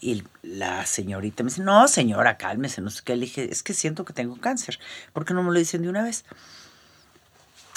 Y 0.00 0.24
la 0.42 0.84
señorita 0.84 1.44
me 1.44 1.50
dice, 1.50 1.62
no, 1.62 1.86
señora, 1.86 2.36
cálmese, 2.36 2.80
no 2.80 2.90
sé 2.90 3.02
qué. 3.04 3.14
Le 3.14 3.26
dije, 3.26 3.48
es 3.52 3.62
que 3.62 3.72
siento 3.72 4.04
que 4.04 4.12
tengo 4.12 4.36
cáncer. 4.40 4.80
¿Por 5.12 5.24
qué 5.24 5.32
no 5.32 5.44
me 5.44 5.52
lo 5.52 5.60
dicen 5.60 5.82
de 5.82 5.90
una 5.90 6.02
vez? 6.02 6.24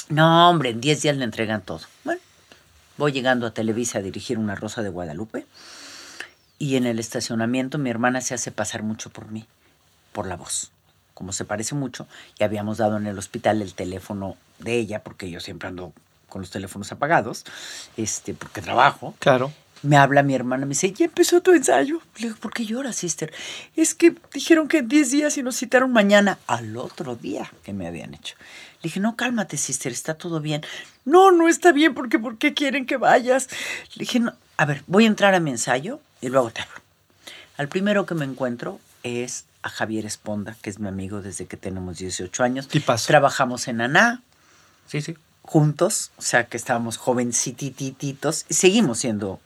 No, 0.09 0.49
hombre, 0.49 0.71
en 0.71 0.81
10 0.81 1.03
días 1.03 1.17
le 1.17 1.23
entregan 1.23 1.61
todo. 1.61 1.81
Bueno, 2.03 2.19
voy 2.97 3.11
llegando 3.11 3.45
a 3.45 3.53
Televisa 3.53 3.99
a 3.99 4.01
dirigir 4.01 4.39
una 4.39 4.55
Rosa 4.55 4.81
de 4.81 4.89
Guadalupe. 4.89 5.45
Y 6.57 6.77
en 6.77 6.87
el 6.87 6.97
estacionamiento 6.97 7.77
mi 7.77 7.91
hermana 7.91 8.21
se 8.21 8.33
hace 8.33 8.49
pasar 8.49 8.81
mucho 8.81 9.11
por 9.11 9.29
mí, 9.29 9.45
por 10.11 10.25
la 10.25 10.35
voz. 10.35 10.71
Como 11.21 11.33
se 11.33 11.45
parece 11.45 11.75
mucho, 11.75 12.07
ya 12.39 12.47
habíamos 12.47 12.79
dado 12.79 12.97
en 12.97 13.05
el 13.05 13.15
hospital 13.15 13.61
el 13.61 13.75
teléfono 13.75 14.37
de 14.57 14.73
ella, 14.79 15.03
porque 15.03 15.29
yo 15.29 15.39
siempre 15.39 15.67
ando 15.67 15.93
con 16.27 16.41
los 16.41 16.49
teléfonos 16.49 16.91
apagados, 16.91 17.45
este, 17.95 18.33
porque 18.33 18.59
trabajo. 18.59 19.13
Claro. 19.19 19.53
Me 19.83 19.97
habla 19.97 20.23
mi 20.23 20.33
hermana, 20.33 20.65
me 20.65 20.69
dice, 20.69 20.91
ya 20.93 21.05
empezó 21.05 21.41
tu 21.41 21.51
ensayo. 21.51 22.01
Le 22.17 22.29
digo, 22.29 22.39
¿por 22.39 22.51
qué 22.51 22.65
lloras, 22.65 22.95
sister? 22.95 23.31
Es 23.75 23.93
que 23.93 24.15
dijeron 24.33 24.67
que 24.67 24.79
en 24.79 24.87
10 24.87 25.11
días 25.11 25.37
y 25.37 25.43
nos 25.43 25.57
citaron 25.57 25.93
mañana, 25.93 26.39
al 26.47 26.75
otro 26.75 27.15
día 27.15 27.51
que 27.63 27.71
me 27.71 27.85
habían 27.85 28.15
hecho. 28.15 28.35
Le 28.81 28.87
dije, 28.87 28.99
no, 28.99 29.15
cálmate, 29.15 29.57
sister, 29.57 29.91
está 29.91 30.15
todo 30.15 30.39
bien. 30.39 30.63
No, 31.05 31.31
no 31.31 31.47
está 31.47 31.71
bien, 31.71 31.93
porque 31.93 32.17
¿por 32.17 32.39
qué 32.39 32.55
quieren 32.55 32.87
que 32.87 32.97
vayas? 32.97 33.47
Le 33.93 34.05
dije, 34.05 34.19
no, 34.19 34.33
a 34.57 34.65
ver, 34.65 34.83
voy 34.87 35.03
a 35.03 35.07
entrar 35.07 35.35
a 35.35 35.39
mi 35.39 35.51
ensayo 35.51 35.99
y 36.19 36.29
luego 36.29 36.49
te 36.49 36.61
hablo. 36.61 36.81
Al 37.57 37.67
primero 37.67 38.07
que 38.07 38.15
me 38.15 38.25
encuentro 38.25 38.79
es 39.03 39.45
a 39.63 39.69
Javier 39.69 40.05
Esponda, 40.05 40.55
que 40.61 40.69
es 40.69 40.79
mi 40.79 40.87
amigo 40.87 41.21
desde 41.21 41.45
que 41.45 41.57
tenemos 41.57 41.97
18 41.99 42.43
años. 42.43 42.67
Tipazo. 42.67 43.07
Trabajamos 43.07 43.67
en 43.67 43.81
ANA 43.81 44.21
Sí, 44.87 45.01
sí. 45.01 45.15
juntos, 45.43 46.11
o 46.17 46.21
sea 46.21 46.47
que 46.47 46.57
estábamos 46.57 46.97
jovencitititos 46.97 48.45
y 48.49 48.53
seguimos 48.55 48.99
siendo 48.99 49.39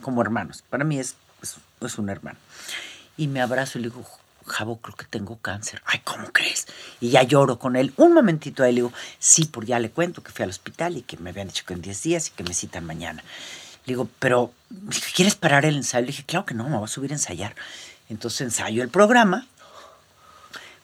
como 0.00 0.22
hermanos. 0.22 0.62
Para 0.68 0.84
mí 0.84 0.98
es, 0.98 1.14
es, 1.42 1.56
es 1.80 1.98
un 1.98 2.08
hermano. 2.08 2.38
Y 3.16 3.26
me 3.28 3.40
abrazo 3.40 3.78
y 3.78 3.82
le 3.82 3.88
digo, 3.88 4.04
Javo, 4.46 4.78
creo 4.78 4.96
que 4.96 5.04
tengo 5.04 5.36
cáncer. 5.38 5.82
Ay, 5.84 6.00
¿cómo 6.04 6.28
crees? 6.32 6.66
Y 7.00 7.10
ya 7.10 7.22
lloro 7.22 7.58
con 7.58 7.76
él. 7.76 7.92
Un 7.96 8.14
momentito 8.14 8.62
a 8.62 8.68
él 8.68 8.76
le 8.76 8.80
digo, 8.82 8.92
sí, 9.18 9.44
por 9.44 9.66
ya 9.66 9.78
le 9.78 9.90
cuento 9.90 10.22
que 10.22 10.32
fui 10.32 10.44
al 10.44 10.50
hospital 10.50 10.96
y 10.96 11.02
que 11.02 11.16
me 11.18 11.30
habían 11.30 11.48
dicho 11.48 11.64
que 11.66 11.74
en 11.74 11.82
10 11.82 12.02
días 12.02 12.28
y 12.28 12.30
que 12.30 12.44
me 12.44 12.54
citan 12.54 12.84
mañana. 12.86 13.22
Le 13.84 13.92
digo, 13.92 14.08
pero 14.18 14.52
¿quieres 15.14 15.34
parar 15.34 15.64
el 15.64 15.76
ensayo? 15.76 16.02
Le 16.02 16.08
dije, 16.12 16.24
claro 16.24 16.46
que 16.46 16.54
no, 16.54 16.64
me 16.68 16.76
voy 16.76 16.84
a 16.84 16.88
subir 16.88 17.10
a 17.10 17.14
ensayar. 17.14 17.54
Entonces 18.08 18.40
ensayo 18.42 18.82
el 18.82 18.88
programa. 18.88 19.46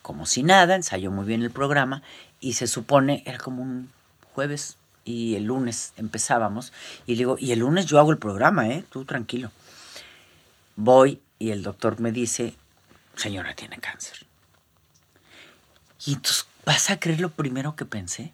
como 0.02 0.26
si 0.26 0.42
nada, 0.42 0.74
ensayó 0.74 1.10
muy 1.10 1.24
bien 1.24 1.42
el 1.42 1.50
programa 1.50 2.02
y 2.40 2.54
se 2.54 2.66
supone, 2.66 3.22
era 3.26 3.38
como 3.38 3.62
un 3.62 3.90
jueves 4.34 4.76
y 5.04 5.34
el 5.37 5.44
lunes 5.44 5.92
empezábamos 5.96 6.72
y 7.06 7.12
le 7.12 7.18
digo, 7.18 7.37
y 7.38 7.52
el 7.52 7.60
lunes 7.60 7.87
yo 7.87 7.98
hago 7.98 8.10
el 8.10 8.18
programa, 8.18 8.68
¿eh? 8.68 8.84
Tú 8.90 9.04
tranquilo. 9.06 9.50
Voy 10.76 11.20
y 11.38 11.50
el 11.50 11.62
doctor 11.62 12.00
me 12.00 12.12
dice, 12.12 12.54
señora 13.16 13.54
tiene 13.54 13.78
cáncer. 13.78 14.26
Y 16.06 16.14
entonces, 16.14 16.46
¿vas 16.66 16.90
a 16.90 17.00
creer 17.00 17.20
lo 17.20 17.30
primero 17.30 17.76
que 17.76 17.87
pensé? 17.87 18.32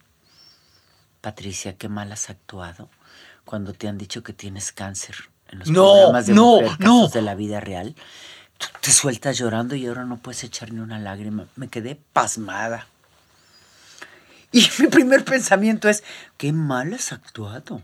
Patricia, 1.20 1.76
qué 1.76 1.88
mal 1.88 2.10
has 2.12 2.30
actuado 2.30 2.88
cuando 3.44 3.72
te 3.74 3.88
han 3.88 3.98
dicho 3.98 4.22
que 4.22 4.32
tienes 4.32 4.72
cáncer 4.72 5.14
en 5.48 5.60
los 5.60 5.68
No, 5.68 5.92
programas 5.92 6.26
de 6.26 6.34
no, 6.34 6.60
mujer, 6.62 6.80
no. 6.80 7.08
de 7.08 7.22
la 7.22 7.34
vida 7.34 7.60
real. 7.60 7.94
Tú 8.60 8.66
te 8.82 8.92
sueltas 8.92 9.38
llorando 9.38 9.74
y 9.74 9.86
ahora 9.86 10.04
no 10.04 10.18
puedes 10.18 10.44
echar 10.44 10.72
ni 10.72 10.80
una 10.80 10.98
lágrima. 10.98 11.46
Me 11.56 11.68
quedé 11.68 11.98
pasmada. 12.12 12.86
Y 14.52 14.68
mi 14.78 14.88
primer 14.88 15.24
pensamiento 15.24 15.88
es, 15.88 16.04
qué 16.36 16.52
mal 16.52 16.92
has 16.92 17.12
actuado. 17.12 17.82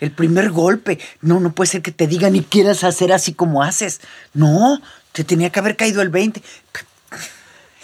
El 0.00 0.12
primer 0.12 0.50
golpe. 0.50 0.98
No, 1.20 1.40
no 1.40 1.52
puede 1.52 1.70
ser 1.70 1.82
que 1.82 1.92
te 1.92 2.06
digan 2.06 2.36
y 2.36 2.42
quieras 2.42 2.84
hacer 2.84 3.12
así 3.12 3.32
como 3.32 3.62
haces. 3.62 4.00
No, 4.34 4.82
te 5.12 5.24
tenía 5.24 5.50
que 5.50 5.60
haber 5.60 5.76
caído 5.76 6.02
el 6.02 6.10
20. 6.10 6.42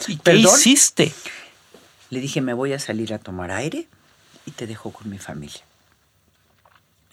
¿Y 0.09 0.17
qué 0.17 0.23
¿Perdón? 0.23 0.55
hiciste? 0.55 1.13
Le 2.11 2.21
dije, 2.21 2.41
me 2.41 2.55
voy 2.55 2.73
a 2.73 2.79
salir 2.79 3.15
a 3.15 3.19
tomar 3.19 3.51
aire 3.53 3.89
y 4.47 4.51
te 4.51 4.67
dejo 4.67 4.91
con 4.93 5.09
mi 5.09 5.19
familia. 5.19 5.63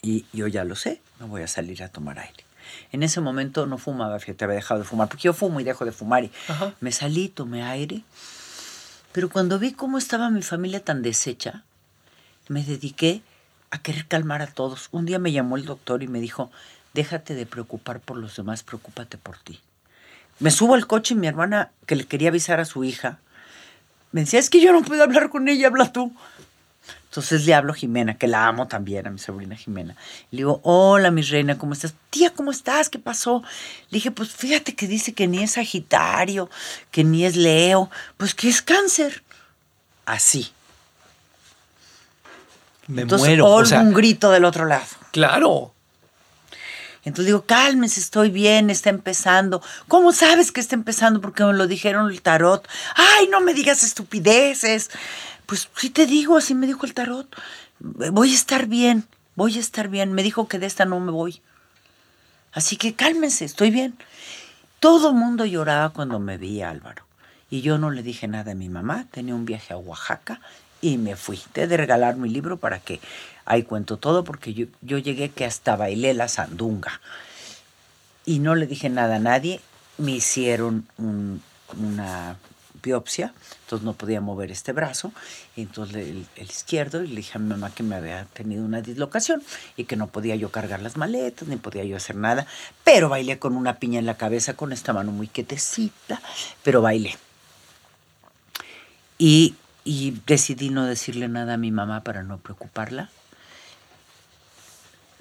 Y 0.02 0.26
yo 0.34 0.48
ya 0.48 0.63
lo 0.63 0.76
sé, 0.76 1.02
me 1.19 1.26
voy 1.26 1.41
a 1.41 1.48
salir 1.48 1.84
a 1.84 1.89
tomar 1.89 2.19
aire. 2.19 2.45
En 2.91 3.04
ese 3.04 3.21
momento 3.21 3.65
no 3.65 3.78
fumaba, 3.78 4.19
fíjate, 4.19 4.45
había 4.45 4.56
dejado 4.58 4.82
de 4.82 4.86
fumar, 4.86 5.08
porque 5.08 5.23
yo 5.23 5.34
fumo 5.34 5.60
y 5.60 5.63
dejo 5.63 5.86
de 5.86 5.91
fumar. 5.91 6.23
Y 6.23 6.32
Ajá. 6.47 6.73
me 6.80 6.91
salí, 6.91 7.30
tomé 7.30 7.63
aire. 7.63 8.04
Pero 9.12 9.30
cuando 9.30 9.60
vi 9.60 9.73
cómo 9.73 9.97
estaba 9.97 10.30
mi 10.30 10.41
familia 10.41 10.84
tan 10.84 11.01
deshecha, 11.01 11.63
me 12.47 12.63
dediqué 12.63 13.21
a 13.71 13.80
querer 13.80 14.08
calmar 14.08 14.41
a 14.41 14.47
todos. 14.47 14.89
Un 14.91 15.06
día 15.06 15.19
me 15.19 15.32
llamó 15.32 15.58
el 15.58 15.65
doctor 15.65 16.04
y 16.04 16.08
me 16.08 16.19
dijo, 16.19 16.51
déjate 16.93 17.36
de 17.36 17.45
preocupar 17.45 17.99
por 17.99 18.17
los 18.17 18.36
demás, 18.36 18.63
preocúpate 18.63 19.17
por 19.17 19.38
ti. 19.38 19.60
Me 20.39 20.51
subo 20.51 20.75
al 20.75 20.88
coche 20.88 21.13
y 21.13 21.17
mi 21.17 21.28
hermana, 21.28 21.71
que 21.86 21.95
le 21.95 22.06
quería 22.06 22.30
avisar 22.30 22.60
a 22.60 22.65
su 22.65 22.84
hija, 22.84 23.19
me 24.15 24.21
decía, 24.21 24.39
es 24.39 24.49
que 24.49 24.62
yo 24.62 24.71
no 24.71 24.82
puedo 24.82 25.04
hablar 25.04 25.30
con 25.30 25.49
ella, 25.49 25.67
habla 25.67 25.91
tú. 25.91 26.13
Entonces 27.06 27.45
le 27.45 27.54
hablo 27.54 27.71
a 27.71 27.76
Jimena, 27.76 28.17
que 28.17 28.28
la 28.28 28.45
amo 28.45 28.67
también, 28.67 29.08
a 29.08 29.10
mi 29.10 29.19
sobrina 29.19 29.56
Jimena. 29.56 29.95
Le 30.32 30.38
digo, 30.38 30.60
hola, 30.63 31.12
mi 31.12 31.21
reina, 31.21 31.58
¿cómo 31.58 31.71
estás? 31.71 31.93
Tía, 32.10 32.32
¿cómo 32.32 32.52
estás? 32.52 32.89
¿Qué 32.89 33.00
pasó? 33.00 33.41
Le 33.89 33.98
dije, 33.98 34.12
pues 34.12 34.32
fíjate 34.32 34.76
que 34.76 34.86
dice 34.86 35.13
que 35.13 35.26
ni 35.28 35.41
es 35.41 35.52
Sagitario, 35.52 36.50
que 36.91 37.06
ni 37.06 37.26
es 37.26 37.38
Leo, 37.38 37.89
pues 38.17 38.36
que 38.36 38.50
es 38.50 38.62
cáncer. 38.62 39.24
Así. 40.06 40.52
Me 42.88 43.04
Entonces 43.04 43.28
muero. 43.30 43.48
O 43.48 43.65
sea, 43.65 43.80
un 43.80 43.93
grito 43.93 44.30
del 44.32 44.45
otro 44.45 44.65
lado. 44.65 44.86
claro. 45.12 45.71
Entonces 47.06 47.28
digo, 47.28 47.45
cálmese, 47.45 48.00
estoy 48.00 48.32
bien, 48.32 48.71
está 48.71 48.89
empezando. 48.89 49.62
¿Cómo 49.88 50.12
sabes 50.12 50.52
que 50.52 50.60
está 50.60 50.74
empezando? 50.74 51.21
Porque 51.21 51.43
me 51.45 51.54
lo 51.54 51.67
dijeron 51.67 52.12
el 52.12 52.24
tarot. 52.24 52.67
Ay, 52.95 53.28
no 53.28 53.41
me 53.41 53.54
digas 53.54 53.84
estupideces. 53.84 54.89
Pues 55.46 55.70
sí 55.76 55.90
te 55.90 56.06
digo, 56.06 56.38
así 56.38 56.56
me 56.56 56.68
dijo 56.68 56.86
el 56.86 56.94
tarot. 56.94 57.28
Voy 57.80 58.32
a 58.32 58.36
estar 58.36 58.68
bien, 58.68 59.06
voy 59.36 59.58
a 59.58 59.60
estar 59.60 59.90
bien. 59.90 60.14
Me 60.14 60.24
dijo 60.24 60.48
que 60.48 60.60
de 60.60 60.66
esta 60.66 60.86
no 60.86 61.00
me 61.00 61.12
voy. 61.12 61.42
Así 62.54 62.78
que 62.78 62.94
cálmense, 62.96 63.46
estoy 63.46 63.70
bien. 63.70 63.96
Todo 64.80 65.10
el 65.10 65.16
mundo 65.16 65.46
lloraba 65.46 65.90
cuando 65.90 66.20
me 66.20 66.38
veía 66.38 66.70
Álvaro. 66.70 67.04
Y 67.50 67.62
yo 67.62 67.78
no 67.78 67.92
le 67.92 68.02
dije 68.02 68.28
nada 68.28 68.54
a 68.54 68.56
mi 68.56 68.70
mamá. 68.70 69.06
Tenía 69.12 69.36
un 69.36 69.46
viaje 69.46 69.74
a 69.74 69.78
Oaxaca 69.78 70.40
y 70.82 70.98
me 70.98 71.16
fui. 71.16 71.40
Te 71.54 71.64
he 71.64 71.68
de 71.68 71.78
regalar 71.78 72.16
mi 72.16 72.30
libro 72.30 72.58
para 72.58 72.80
que 72.80 73.00
ahí 73.46 73.64
cuento 73.64 73.98
todo, 73.98 74.24
porque 74.24 74.54
yo, 74.54 74.66
yo 74.82 74.98
llegué 74.98 75.30
que 75.30 75.46
hasta 75.46 75.76
bailé 75.76 76.14
la 76.14 76.28
sandunga. 76.28 77.02
Y 78.26 78.40
no 78.40 78.56
le 78.56 78.68
dije 78.68 78.90
nada 78.90 79.18
a 79.18 79.20
nadie. 79.20 79.62
Me 79.98 80.12
hicieron 80.14 80.88
un- 80.98 81.42
una 81.78 82.38
biopsia, 82.86 83.34
entonces 83.63 83.84
no 83.84 83.93
podía 83.93 84.21
mover 84.21 84.52
este 84.52 84.71
brazo, 84.71 85.12
entonces 85.58 86.08
el, 86.08 86.28
izquierdo, 86.38 87.04
y 87.04 87.08
le 87.08 87.15
dije 87.17 87.34
a 87.36 87.39
mi 87.39 87.50
mamá 87.50 87.71
que 87.74 87.84
me 87.84 87.95
había 87.95 88.26
tenido 88.26 88.63
una 88.63 88.82
dislocación 88.82 89.43
y 89.76 89.86
que 89.86 89.95
no 89.95 90.08
podía 90.08 90.36
yo 90.36 90.52
cargar 90.52 90.82
las 90.82 90.95
maletas, 90.95 91.48
ni 91.48 91.58
podía 91.58 91.84
yo 91.84 91.98
hacer 91.98 92.15
nada, 92.15 92.45
pero 92.84 93.10
bailé 93.10 93.39
con 93.39 93.58
una 93.58 93.80
piña 93.80 94.00
en 94.00 94.06
la 94.06 94.17
cabeza, 94.17 94.54
con 94.56 94.71
esta 94.71 94.93
mano 94.93 95.12
muy 95.12 95.28
quietecita, 95.28 96.21
pero 96.63 96.82
bailé. 96.82 97.17
Y 99.17 99.56
decidí 100.26 100.69
no 100.69 100.86
decirle 100.86 101.28
nada 101.28 101.56
a 101.56 101.58
mi 101.58 101.71
mamá 101.71 102.04
para 102.04 102.24
no 102.24 102.38
preocuparla. 102.38 103.10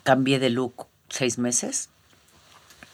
Cambié 0.03 0.39
de 0.39 0.51
look 0.51 0.87
seis 1.09 1.39
meses. 1.39 1.89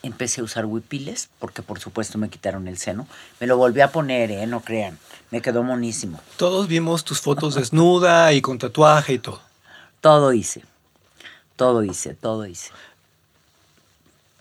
Empecé 0.03 0.41
a 0.41 0.45
usar 0.45 0.65
huipiles, 0.65 1.29
porque 1.39 1.63
por 1.63 1.79
supuesto 1.79 2.17
me 2.17 2.31
quitaron 2.31 2.69
el 2.69 2.79
seno. 2.79 3.07
Me 3.39 3.47
lo 3.47 3.57
volví 3.59 3.83
a 3.83 3.93
poner, 3.93 4.31
¿eh? 4.31 4.47
No 4.47 4.61
crean. 4.61 4.99
Me 5.31 5.43
quedó 5.43 5.63
monísimo. 5.63 6.21
Todos 6.37 6.69
vimos 6.69 7.05
tus 7.05 7.21
fotos 7.21 7.55
desnuda 7.55 8.33
y 8.33 8.41
con 8.41 8.59
tatuaje 8.59 9.15
y 9.15 9.19
todo. 9.19 9.41
Todo 10.01 10.33
hice. 10.33 10.65
Todo 11.57 11.85
hice, 11.85 12.15
todo 12.15 12.47
hice. 12.47 12.71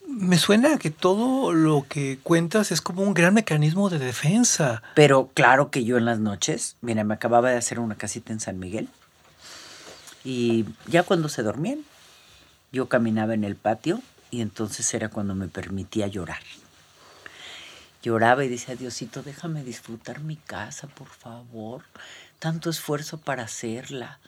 Me 0.07 0.37
suena 0.37 0.77
que 0.77 0.89
todo 0.89 1.53
lo 1.53 1.85
que 1.87 2.17
cuentas 2.23 2.71
es 2.71 2.81
como 2.81 3.03
un 3.03 3.13
gran 3.13 3.33
mecanismo 3.33 3.89
de 3.89 3.99
defensa. 3.99 4.81
Pero 4.95 5.29
claro 5.33 5.69
que 5.69 5.83
yo 5.83 5.97
en 5.97 6.05
las 6.05 6.19
noches, 6.19 6.77
mira, 6.81 7.03
me 7.03 7.13
acababa 7.13 7.51
de 7.51 7.57
hacer 7.57 7.79
una 7.79 7.95
casita 7.95 8.31
en 8.31 8.39
San 8.39 8.57
Miguel. 8.57 8.87
Y 10.23 10.65
ya 10.87 11.03
cuando 11.03 11.29
se 11.29 11.43
dormían, 11.43 11.79
yo 12.71 12.87
caminaba 12.87 13.33
en 13.33 13.43
el 13.43 13.55
patio 13.55 14.01
y 14.31 14.41
entonces 14.41 14.93
era 14.93 15.09
cuando 15.09 15.35
me 15.35 15.47
permitía 15.47 16.07
llorar. 16.07 16.41
Lloraba 18.01 18.45
y 18.45 18.49
decía, 18.49 18.75
Diosito, 18.75 19.23
déjame 19.23 19.63
disfrutar 19.63 20.21
mi 20.21 20.37
casa, 20.37 20.87
por 20.87 21.07
favor. 21.07 21.83
Tanto 22.39 22.69
esfuerzo 22.69 23.17
para 23.17 23.43
hacerla. 23.43 24.19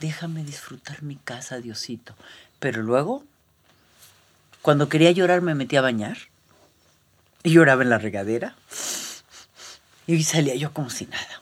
Déjame 0.00 0.44
disfrutar 0.44 1.02
mi 1.02 1.16
casa, 1.16 1.58
Diosito. 1.58 2.14
Pero 2.58 2.82
luego, 2.82 3.24
cuando 4.60 4.88
quería 4.90 5.10
llorar, 5.10 5.40
me 5.40 5.54
metía 5.54 5.78
a 5.78 5.82
bañar. 5.82 6.18
Y 7.42 7.52
lloraba 7.52 7.82
en 7.82 7.90
la 7.90 7.98
regadera. 7.98 8.56
Y 10.06 10.22
salía 10.24 10.54
yo 10.56 10.72
como 10.74 10.90
si 10.90 11.06
nada. 11.06 11.40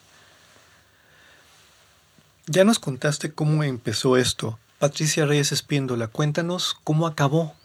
Ya 2.46 2.64
nos 2.64 2.78
contaste 2.78 3.32
cómo 3.32 3.64
empezó 3.64 4.16
esto. 4.16 4.58
Patricia 4.78 5.26
Reyes 5.26 5.52
Espíndola, 5.52 6.06
cuéntanos 6.08 6.76
cómo 6.84 7.06
acabó. 7.06 7.56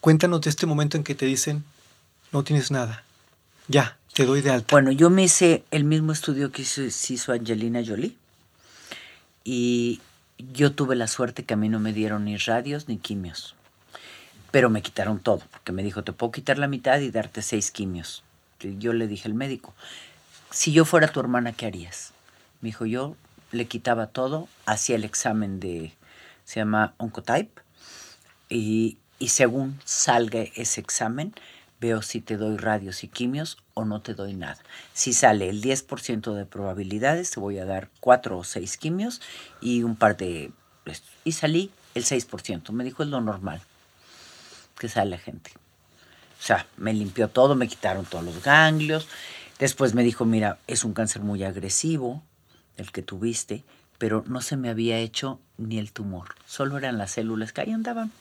Cuéntanos 0.00 0.40
de 0.40 0.50
este 0.50 0.66
momento 0.66 0.96
en 0.96 1.04
que 1.04 1.14
te 1.14 1.26
dicen, 1.26 1.64
no 2.32 2.44
tienes 2.44 2.70
nada. 2.70 3.04
Ya, 3.68 3.96
te 4.12 4.24
doy 4.24 4.40
de 4.40 4.50
alta. 4.50 4.68
Bueno, 4.70 4.92
yo 4.92 5.10
me 5.10 5.24
hice 5.24 5.64
el 5.70 5.84
mismo 5.84 6.12
estudio 6.12 6.52
que 6.52 6.62
hizo, 6.62 6.82
hizo 6.82 7.32
Angelina 7.32 7.82
Jolie. 7.84 8.16
Y 9.44 10.00
yo 10.38 10.72
tuve 10.72 10.96
la 10.96 11.06
suerte 11.06 11.44
que 11.44 11.54
a 11.54 11.56
mí 11.56 11.68
no 11.68 11.80
me 11.80 11.92
dieron 11.92 12.24
ni 12.24 12.36
radios 12.36 12.88
ni 12.88 12.98
quimios. 12.98 13.54
Pero 14.50 14.70
me 14.70 14.82
quitaron 14.82 15.18
todo, 15.18 15.42
porque 15.50 15.72
me 15.72 15.82
dijo, 15.82 16.04
te 16.04 16.12
puedo 16.12 16.32
quitar 16.32 16.58
la 16.58 16.68
mitad 16.68 17.00
y 17.00 17.10
darte 17.10 17.42
seis 17.42 17.70
quimios. 17.70 18.22
Yo 18.60 18.92
le 18.92 19.06
dije 19.06 19.28
al 19.28 19.34
médico, 19.34 19.74
si 20.50 20.72
yo 20.72 20.84
fuera 20.84 21.08
tu 21.08 21.20
hermana, 21.20 21.52
¿qué 21.52 21.66
harías? 21.66 22.12
Me 22.60 22.68
dijo, 22.68 22.86
yo 22.86 23.16
le 23.52 23.66
quitaba 23.66 24.06
todo, 24.06 24.48
hacía 24.64 24.96
el 24.96 25.04
examen 25.04 25.60
de, 25.60 25.92
se 26.44 26.60
llama 26.60 26.94
Oncotype, 26.96 27.60
y, 28.48 28.96
y 29.18 29.28
según 29.28 29.80
salga 29.84 30.40
ese 30.54 30.80
examen, 30.80 31.34
veo 31.80 32.02
si 32.02 32.20
te 32.20 32.36
doy 32.36 32.56
radios 32.56 33.04
y 33.04 33.08
quimios 33.08 33.58
o 33.74 33.84
no 33.84 34.00
te 34.00 34.14
doy 34.14 34.34
nada. 34.34 34.58
Si 34.92 35.12
sale 35.12 35.48
el 35.48 35.62
10% 35.62 36.34
de 36.34 36.46
probabilidades, 36.46 37.30
te 37.30 37.40
voy 37.40 37.58
a 37.58 37.64
dar 37.64 37.88
cuatro 38.00 38.38
o 38.38 38.44
seis 38.44 38.76
quimios 38.76 39.20
y 39.60 39.82
un 39.82 39.96
par 39.96 40.16
de... 40.16 40.50
Y 41.24 41.32
salí 41.32 41.70
el 41.94 42.04
6%. 42.04 42.70
Me 42.70 42.84
dijo, 42.84 43.02
es 43.02 43.08
lo 43.08 43.20
normal 43.20 43.60
que 44.78 44.88
sale 44.88 45.10
la 45.10 45.18
gente. 45.18 45.50
O 46.38 46.42
sea, 46.42 46.66
me 46.76 46.92
limpió 46.92 47.28
todo, 47.28 47.54
me 47.54 47.68
quitaron 47.68 48.04
todos 48.04 48.24
los 48.24 48.42
ganglios. 48.42 49.08
Después 49.58 49.94
me 49.94 50.02
dijo, 50.02 50.24
mira, 50.24 50.58
es 50.66 50.84
un 50.84 50.92
cáncer 50.92 51.22
muy 51.22 51.42
agresivo, 51.44 52.22
el 52.76 52.92
que 52.92 53.02
tuviste, 53.02 53.64
pero 53.98 54.22
no 54.26 54.42
se 54.42 54.56
me 54.56 54.68
había 54.68 54.98
hecho 54.98 55.40
ni 55.56 55.78
el 55.78 55.92
tumor. 55.92 56.34
Solo 56.46 56.76
eran 56.76 56.98
las 56.98 57.12
células 57.12 57.52
que 57.52 57.62
ahí 57.62 57.72
andaban. 57.72 58.12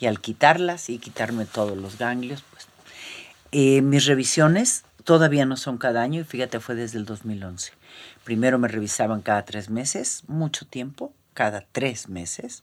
Y 0.00 0.06
al 0.06 0.20
quitarlas 0.20 0.90
y 0.90 0.98
quitarme 0.98 1.44
todos 1.44 1.76
los 1.76 1.98
ganglios, 1.98 2.44
pues... 2.50 2.66
eh, 3.52 3.82
mis 3.82 4.06
revisiones 4.06 4.84
todavía 5.04 5.46
no 5.46 5.56
son 5.56 5.78
cada 5.78 6.02
año 6.02 6.20
y 6.20 6.24
fíjate, 6.24 6.60
fue 6.60 6.74
desde 6.74 6.98
el 6.98 7.04
2011. 7.04 7.72
Primero 8.24 8.58
me 8.58 8.68
revisaban 8.68 9.22
cada 9.22 9.44
tres 9.44 9.70
meses, 9.70 10.22
mucho 10.28 10.66
tiempo, 10.66 11.12
cada 11.34 11.64
tres 11.72 12.08
meses. 12.08 12.62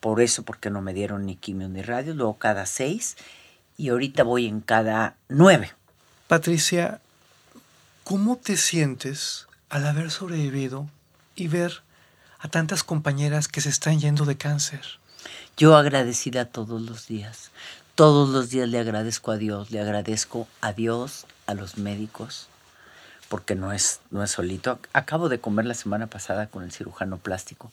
Por 0.00 0.20
eso, 0.20 0.42
porque 0.42 0.70
no 0.70 0.82
me 0.82 0.94
dieron 0.94 1.26
ni 1.26 1.36
quimio 1.36 1.68
ni 1.68 1.82
radio, 1.82 2.14
luego 2.14 2.38
cada 2.38 2.66
seis 2.66 3.16
y 3.76 3.90
ahorita 3.90 4.22
voy 4.22 4.46
en 4.46 4.60
cada 4.60 5.16
nueve. 5.28 5.72
Patricia, 6.28 7.00
¿Cómo 8.06 8.36
te 8.36 8.56
sientes 8.56 9.48
al 9.68 9.84
haber 9.84 10.12
sobrevivido 10.12 10.88
y 11.34 11.48
ver 11.48 11.82
a 12.38 12.46
tantas 12.46 12.84
compañeras 12.84 13.48
que 13.48 13.60
se 13.60 13.68
están 13.68 13.98
yendo 13.98 14.24
de 14.26 14.36
cáncer? 14.36 15.00
Yo 15.56 15.76
agradecida 15.76 16.44
todos 16.44 16.82
los 16.82 17.06
días. 17.06 17.50
Todos 17.94 18.28
los 18.28 18.50
días 18.50 18.68
le 18.68 18.78
agradezco 18.78 19.32
a 19.32 19.36
Dios, 19.38 19.70
le 19.70 19.80
agradezco 19.80 20.46
a 20.60 20.72
Dios, 20.72 21.26
a 21.46 21.54
los 21.54 21.78
médicos, 21.78 22.48
porque 23.28 23.54
no 23.54 23.72
es, 23.72 24.00
no 24.10 24.22
es 24.22 24.32
solito. 24.32 24.78
Acabo 24.92 25.28
de 25.30 25.40
comer 25.40 25.64
la 25.64 25.74
semana 25.74 26.06
pasada 26.06 26.48
con 26.48 26.62
el 26.62 26.72
cirujano 26.72 27.16
plástico 27.16 27.72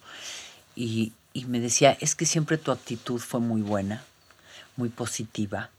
y, 0.76 1.12
y 1.34 1.46
me 1.46 1.60
decía, 1.60 1.98
es 2.00 2.16
que 2.16 2.26
siempre 2.26 2.58
tu 2.58 2.72
actitud 2.72 3.20
fue 3.20 3.42
muy 3.42 3.62
buena, 3.62 4.04
muy 4.78 4.90
positiva. 4.90 5.70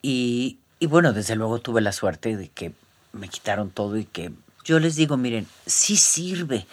Y, 0.00 0.58
y 0.78 0.86
bueno, 0.86 1.12
desde 1.12 1.36
luego 1.36 1.58
tuve 1.60 1.80
la 1.80 1.92
suerte 1.92 2.36
de 2.36 2.48
que 2.48 2.72
me 3.12 3.28
quitaron 3.28 3.70
todo 3.70 3.96
y 3.96 4.04
que 4.04 4.32
yo 4.64 4.78
les 4.78 4.96
digo, 4.96 5.16
miren, 5.16 5.46
sí 5.66 5.96
sirve, 5.96 6.66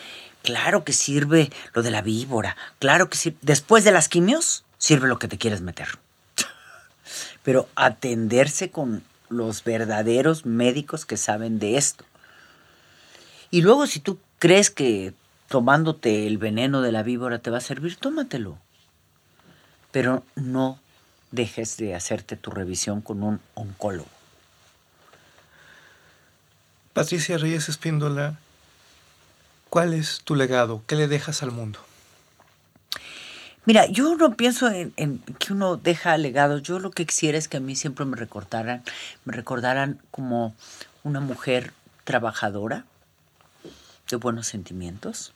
claro 0.45 0.83
que 0.83 0.93
sirve 0.93 1.51
lo 1.73 1.81
de 1.81 1.91
la 1.91 2.01
víbora, 2.01 2.55
claro 2.79 3.09
que 3.09 3.17
sirve. 3.17 3.37
Después 3.41 3.83
de 3.83 3.91
las 3.91 4.07
quimios, 4.07 4.63
sirve 4.77 5.07
lo 5.07 5.19
que 5.19 5.27
te 5.27 5.37
quieres 5.37 5.61
meter. 5.61 5.97
Pero 7.43 7.67
atenderse 7.75 8.69
con 8.69 9.03
los 9.29 9.63
verdaderos 9.63 10.45
médicos 10.45 11.05
que 11.05 11.17
saben 11.17 11.59
de 11.59 11.77
esto. 11.77 12.05
Y 13.49 13.61
luego 13.61 13.87
si 13.87 13.99
tú 13.99 14.19
crees 14.39 14.69
que 14.69 15.13
tomándote 15.49 16.27
el 16.27 16.37
veneno 16.37 16.81
de 16.81 16.91
la 16.91 17.03
víbora 17.03 17.39
te 17.39 17.49
va 17.49 17.57
a 17.57 17.61
servir, 17.61 17.97
tómatelo. 17.97 18.57
Pero 19.91 20.23
no 20.35 20.79
dejes 21.31 21.77
de 21.77 21.95
hacerte 21.95 22.37
tu 22.37 22.51
revisión 22.51 23.01
con 23.01 23.23
un 23.23 23.39
oncólogo. 23.55 24.09
Patricia 26.93 27.37
Reyes 27.37 27.67
Espíndola, 27.67 28.39
¿cuál 29.75 29.93
es 29.93 30.21
tu 30.23 30.35
legado? 30.35 30.83
¿Qué 30.87 30.95
le 30.95 31.09
dejas 31.09 31.43
al 31.43 31.51
mundo? 31.51 31.79
Mira, 33.65 33.87
yo 33.87 34.15
no 34.15 34.37
pienso 34.37 34.71
en, 34.71 35.19
que 35.37 35.51
uno 35.51 35.75
deja 35.75 36.17
legados. 36.17 36.63
Yo 36.63 36.79
lo 36.79 36.91
que 36.91 37.05
quisiera 37.05 37.37
es 37.37 37.49
que 37.49 37.57
a 37.57 37.59
mí 37.59 37.75
siempre 37.75 38.05
me 38.05 38.15
recordaran, 38.15 38.83
me 39.25 39.33
recordaran 39.33 39.99
como 40.11 40.55
una 41.03 41.19
mujer 41.19 41.73
trabajadora, 42.05 42.85
de 44.09 44.15
buenos 44.15 44.47
sentimientos, 44.47 45.33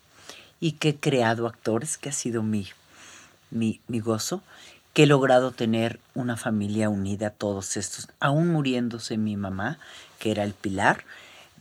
y 0.61 0.71
que 0.71 0.89
he 0.89 0.95
creado 0.95 1.45
actores, 1.45 1.97
que 1.97 2.07
ha 2.07 2.13
sido 2.13 2.41
mi, 2.41 2.69
mi, 3.51 3.81
mi 3.89 3.99
gozo, 3.99 4.41
que 4.93 5.03
he 5.03 5.05
logrado 5.05 5.51
tener 5.51 5.99
una 6.15 6.37
familia 6.37 6.87
unida, 6.87 7.29
todos 7.29 7.75
estos, 7.75 8.07
aún 8.21 8.47
muriéndose 8.47 9.17
mi 9.17 9.35
mamá, 9.35 9.79
que 10.17 10.31
era 10.31 10.45
el 10.45 10.53
pilar, 10.53 11.03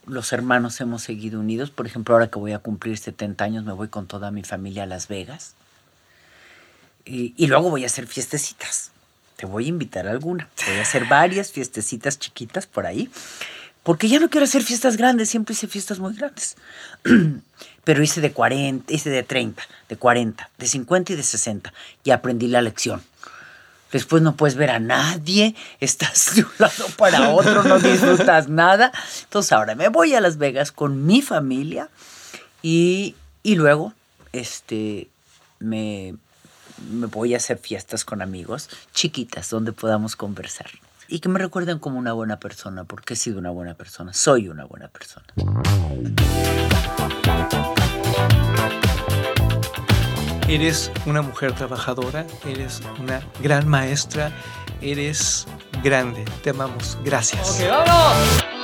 los 0.08 0.32
hermanos 0.32 0.80
hemos 0.80 1.02
seguido 1.02 1.40
unidos. 1.40 1.70
Por 1.70 1.86
ejemplo, 1.86 2.14
ahora 2.14 2.28
que 2.28 2.38
voy 2.38 2.52
a 2.52 2.58
cumplir 2.58 2.98
70 2.98 3.44
años, 3.44 3.64
me 3.64 3.72
voy 3.72 3.88
con 3.88 4.06
toda 4.06 4.30
mi 4.30 4.42
familia 4.42 4.84
a 4.84 4.86
Las 4.86 5.08
Vegas. 5.08 5.54
Y, 7.04 7.46
luego 7.46 7.70
voy 7.70 7.84
a 7.84 7.86
hacer 7.86 8.06
fiestecitas. 8.06 8.90
Te 9.36 9.46
voy 9.46 9.64
a 9.64 9.68
invitar 9.68 10.06
a 10.06 10.10
alguna. 10.10 10.48
Voy 10.66 10.76
a 10.76 10.82
hacer 10.82 11.06
varias 11.06 11.52
fiestecitas 11.52 12.18
chiquitas 12.18 12.66
por 12.66 12.86
ahí. 12.86 13.10
Porque 13.82 14.08
ya 14.08 14.20
no 14.20 14.28
quiero 14.28 14.44
hacer 14.44 14.62
fiestas 14.62 14.98
grandes, 14.98 15.30
siempre 15.30 15.54
hice 15.54 15.66
fiestas 15.68 15.98
muy 15.98 16.14
grandes. 16.14 16.56
Pero 17.84 18.02
hice 18.02 18.20
de 18.20 18.32
40, 18.32 18.92
hice 18.92 19.08
de 19.08 19.22
30, 19.22 19.62
de 19.88 19.96
40, 19.96 20.50
de 20.58 20.66
50 20.66 21.12
y 21.14 21.16
de 21.16 21.22
60. 21.22 21.72
Y 22.04 22.10
aprendí 22.10 22.48
la 22.48 22.60
lección. 22.60 23.00
Después 23.92 24.22
no 24.22 24.36
puedes 24.36 24.56
ver 24.56 24.70
a 24.70 24.78
nadie, 24.78 25.54
estás 25.80 26.34
de 26.34 26.42
un 26.42 26.50
lado 26.58 26.86
para 26.96 27.30
otro, 27.30 27.62
no 27.62 27.78
disfrutas 27.78 28.48
nada. 28.48 28.92
Entonces 29.22 29.52
ahora 29.52 29.74
me 29.74 29.88
voy 29.88 30.14
a 30.14 30.20
Las 30.20 30.38
Vegas 30.38 30.72
con 30.72 31.06
mi 31.06 31.22
familia 31.22 31.88
y, 32.62 33.14
y 33.42 33.54
luego 33.54 33.94
este, 34.32 35.08
me, 35.58 36.14
me 36.90 37.06
voy 37.06 37.34
a 37.34 37.38
hacer 37.38 37.58
fiestas 37.58 38.04
con 38.04 38.22
amigos 38.22 38.68
chiquitas 38.92 39.50
donde 39.50 39.72
podamos 39.72 40.16
conversar. 40.16 40.70
Y 41.10 41.20
que 41.20 41.30
me 41.30 41.38
recuerden 41.38 41.78
como 41.78 41.98
una 41.98 42.12
buena 42.12 42.38
persona, 42.38 42.84
porque 42.84 43.14
he 43.14 43.16
sido 43.16 43.38
una 43.38 43.50
buena 43.50 43.74
persona, 43.74 44.12
soy 44.12 44.48
una 44.48 44.66
buena 44.66 44.88
persona. 44.88 45.26
Eres 50.48 50.90
una 51.04 51.20
mujer 51.20 51.52
trabajadora, 51.52 52.26
eres 52.46 52.80
una 52.98 53.20
gran 53.42 53.68
maestra, 53.68 54.32
eres 54.80 55.46
grande. 55.84 56.24
Te 56.42 56.50
amamos. 56.50 56.96
Gracias. 57.04 57.60
Ok, 57.60 57.68
vámonos. 57.68 58.57